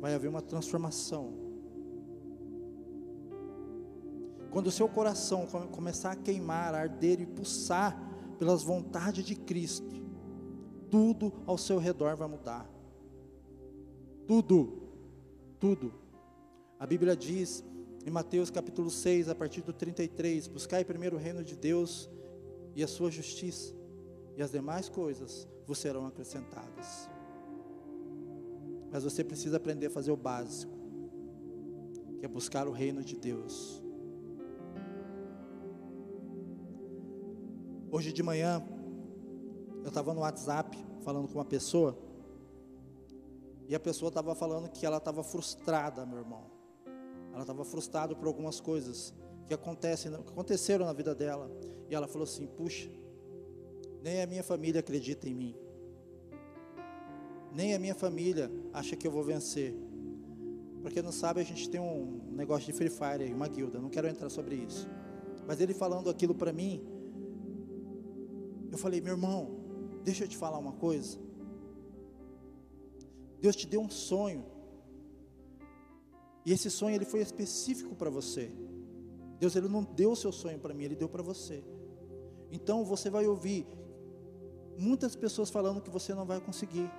vai 0.00 0.14
haver 0.14 0.28
uma 0.28 0.40
transformação. 0.40 1.43
Quando 4.54 4.68
o 4.68 4.70
seu 4.70 4.88
coração 4.88 5.48
começar 5.72 6.12
a 6.12 6.16
queimar, 6.16 6.76
a 6.76 6.78
arder 6.78 7.20
e 7.20 7.26
pulsar 7.26 8.00
pelas 8.38 8.62
vontades 8.62 9.24
de 9.24 9.34
Cristo, 9.34 9.96
tudo 10.88 11.32
ao 11.44 11.58
seu 11.58 11.76
redor 11.76 12.14
vai 12.14 12.28
mudar. 12.28 12.70
Tudo, 14.28 14.80
tudo. 15.58 15.92
A 16.78 16.86
Bíblia 16.86 17.16
diz 17.16 17.64
em 18.06 18.10
Mateus 18.10 18.48
capítulo 18.48 18.92
6, 18.92 19.28
a 19.28 19.34
partir 19.34 19.60
do 19.60 19.72
33, 19.72 20.46
buscai 20.46 20.84
primeiro 20.84 21.16
o 21.16 21.18
reino 21.18 21.42
de 21.42 21.56
Deus 21.56 22.08
e 22.76 22.84
a 22.84 22.86
sua 22.86 23.10
justiça, 23.10 23.74
e 24.36 24.42
as 24.42 24.52
demais 24.52 24.88
coisas 24.88 25.48
vos 25.66 25.78
serão 25.78 26.06
acrescentadas. 26.06 27.10
Mas 28.92 29.02
você 29.02 29.24
precisa 29.24 29.56
aprender 29.56 29.86
a 29.86 29.90
fazer 29.90 30.12
o 30.12 30.16
básico, 30.16 30.78
que 32.20 32.24
é 32.24 32.28
buscar 32.28 32.68
o 32.68 32.70
reino 32.70 33.02
de 33.02 33.16
Deus. 33.16 33.83
Hoje 37.94 38.12
de 38.12 38.24
manhã, 38.24 38.60
eu 39.84 39.86
estava 39.86 40.12
no 40.12 40.22
WhatsApp 40.22 40.76
falando 41.04 41.28
com 41.28 41.34
uma 41.34 41.44
pessoa, 41.44 41.96
e 43.68 43.72
a 43.76 43.78
pessoa 43.78 44.08
estava 44.08 44.34
falando 44.34 44.68
que 44.68 44.84
ela 44.84 44.96
estava 44.96 45.22
frustrada, 45.22 46.04
meu 46.04 46.18
irmão. 46.18 46.50
Ela 47.32 47.42
estava 47.42 47.64
frustrada 47.64 48.12
por 48.16 48.26
algumas 48.26 48.58
coisas 48.58 49.14
que, 49.46 49.54
acontecem, 49.54 50.10
que 50.10 50.32
aconteceram 50.32 50.86
na 50.86 50.92
vida 50.92 51.14
dela. 51.14 51.48
E 51.88 51.94
ela 51.94 52.08
falou 52.08 52.24
assim: 52.24 52.48
Puxa, 52.48 52.90
nem 54.02 54.22
a 54.22 54.26
minha 54.26 54.42
família 54.42 54.80
acredita 54.80 55.28
em 55.28 55.34
mim, 55.36 55.56
nem 57.52 57.76
a 57.76 57.78
minha 57.78 57.94
família 57.94 58.50
acha 58.72 58.96
que 58.96 59.06
eu 59.06 59.12
vou 59.12 59.22
vencer. 59.22 59.72
Porque 60.82 61.00
não 61.00 61.12
sabe, 61.12 61.40
a 61.40 61.44
gente 61.44 61.70
tem 61.70 61.80
um 61.80 62.32
negócio 62.32 62.66
de 62.66 62.72
Free 62.72 62.90
Fire, 62.90 63.32
uma 63.32 63.46
guilda, 63.46 63.78
não 63.78 63.88
quero 63.88 64.08
entrar 64.08 64.30
sobre 64.30 64.56
isso. 64.56 64.88
Mas 65.46 65.60
ele 65.60 65.72
falando 65.72 66.10
aquilo 66.10 66.34
para 66.34 66.52
mim, 66.52 66.93
eu 68.74 68.78
falei, 68.78 69.00
meu 69.00 69.14
irmão, 69.14 69.40
deixa 70.02 70.24
eu 70.24 70.28
te 70.28 70.36
falar 70.36 70.58
uma 70.58 70.72
coisa. 70.72 71.18
Deus 73.40 73.56
te 73.56 73.66
deu 73.66 73.80
um 73.80 73.90
sonho. 73.90 74.44
E 76.44 76.52
esse 76.52 76.70
sonho 76.70 76.94
ele 76.94 77.04
foi 77.04 77.20
específico 77.20 77.94
para 77.94 78.10
você. 78.10 78.50
Deus 79.38 79.54
ele 79.56 79.68
não 79.68 79.82
deu 79.82 80.10
o 80.12 80.16
seu 80.16 80.32
sonho 80.32 80.58
para 80.58 80.74
mim, 80.74 80.84
ele 80.84 80.96
deu 80.96 81.08
para 81.08 81.22
você. 81.22 81.62
Então 82.50 82.84
você 82.84 83.08
vai 83.08 83.26
ouvir 83.26 83.66
muitas 84.76 85.14
pessoas 85.14 85.50
falando 85.50 85.80
que 85.80 85.90
você 85.90 86.14
não 86.14 86.26
vai 86.26 86.40
conseguir. 86.40 86.90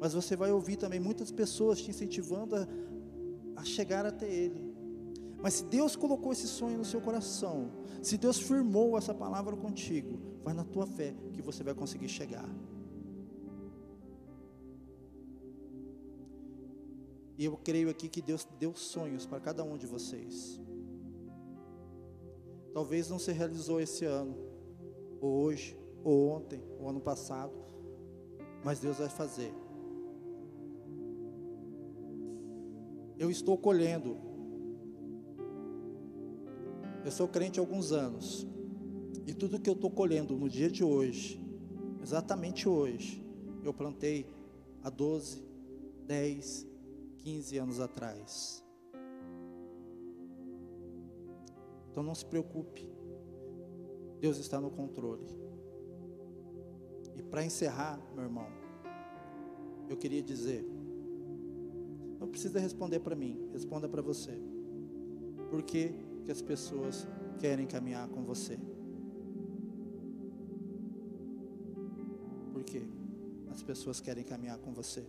Mas 0.00 0.14
você 0.14 0.34
vai 0.34 0.50
ouvir 0.50 0.76
também 0.76 0.98
muitas 0.98 1.30
pessoas 1.30 1.80
te 1.80 1.90
incentivando 1.90 2.56
a, 2.56 2.66
a 3.56 3.64
chegar 3.64 4.04
até 4.04 4.28
ele. 4.28 4.72
Mas 5.40 5.54
se 5.54 5.64
Deus 5.64 5.94
colocou 5.94 6.32
esse 6.32 6.48
sonho 6.48 6.78
no 6.78 6.84
seu 6.84 7.00
coração, 7.00 7.70
se 8.00 8.18
Deus 8.18 8.38
firmou 8.38 8.98
essa 8.98 9.14
palavra 9.14 9.56
contigo, 9.56 10.31
vai 10.42 10.54
na 10.54 10.64
tua 10.64 10.86
fé 10.86 11.14
que 11.32 11.42
você 11.42 11.62
vai 11.62 11.74
conseguir 11.74 12.08
chegar. 12.08 12.48
E 17.38 17.44
eu 17.44 17.56
creio 17.56 17.88
aqui 17.90 18.08
que 18.08 18.20
Deus 18.20 18.46
deu 18.58 18.74
sonhos 18.74 19.26
para 19.26 19.40
cada 19.40 19.64
um 19.64 19.76
de 19.76 19.86
vocês. 19.86 20.60
Talvez 22.72 23.08
não 23.08 23.18
se 23.18 23.32
realizou 23.32 23.80
esse 23.80 24.04
ano, 24.04 24.36
ou 25.20 25.42
hoje, 25.42 25.78
ou 26.04 26.28
ontem, 26.28 26.62
ou 26.78 26.88
ano 26.88 27.00
passado, 27.00 27.52
mas 28.64 28.80
Deus 28.80 28.98
vai 28.98 29.08
fazer. 29.08 29.52
Eu 33.18 33.30
estou 33.30 33.56
colhendo 33.56 34.32
eu 37.04 37.10
sou 37.10 37.26
crente 37.26 37.58
há 37.58 37.62
alguns 37.62 37.90
anos. 37.90 38.46
E 39.26 39.32
tudo 39.32 39.60
que 39.60 39.70
eu 39.70 39.74
estou 39.74 39.90
colhendo 39.90 40.36
no 40.36 40.48
dia 40.48 40.70
de 40.70 40.82
hoje, 40.82 41.40
exatamente 42.02 42.68
hoje, 42.68 43.24
eu 43.62 43.72
plantei 43.72 44.26
há 44.82 44.90
12, 44.90 45.44
10, 46.06 46.66
15 47.18 47.58
anos 47.58 47.80
atrás. 47.80 48.64
Então 51.90 52.02
não 52.02 52.14
se 52.14 52.26
preocupe. 52.26 52.90
Deus 54.20 54.38
está 54.38 54.60
no 54.60 54.70
controle. 54.70 55.26
E 57.16 57.22
para 57.22 57.44
encerrar, 57.44 58.00
meu 58.14 58.24
irmão, 58.24 58.46
eu 59.88 59.96
queria 59.96 60.22
dizer: 60.22 60.64
não 62.18 62.28
precisa 62.28 62.58
responder 62.58 63.00
para 63.00 63.14
mim, 63.14 63.48
responda 63.52 63.88
para 63.88 64.00
você. 64.00 64.36
Porque 65.50 65.94
que 66.24 66.30
as 66.30 66.40
pessoas 66.40 67.06
querem 67.38 67.66
caminhar 67.66 68.08
com 68.08 68.22
você. 68.22 68.58
Por 72.62 72.70
quê? 72.70 72.82
As 73.50 73.60
pessoas 73.60 74.00
querem 74.00 74.22
caminhar 74.22 74.56
com 74.56 74.72
você. 74.72 75.04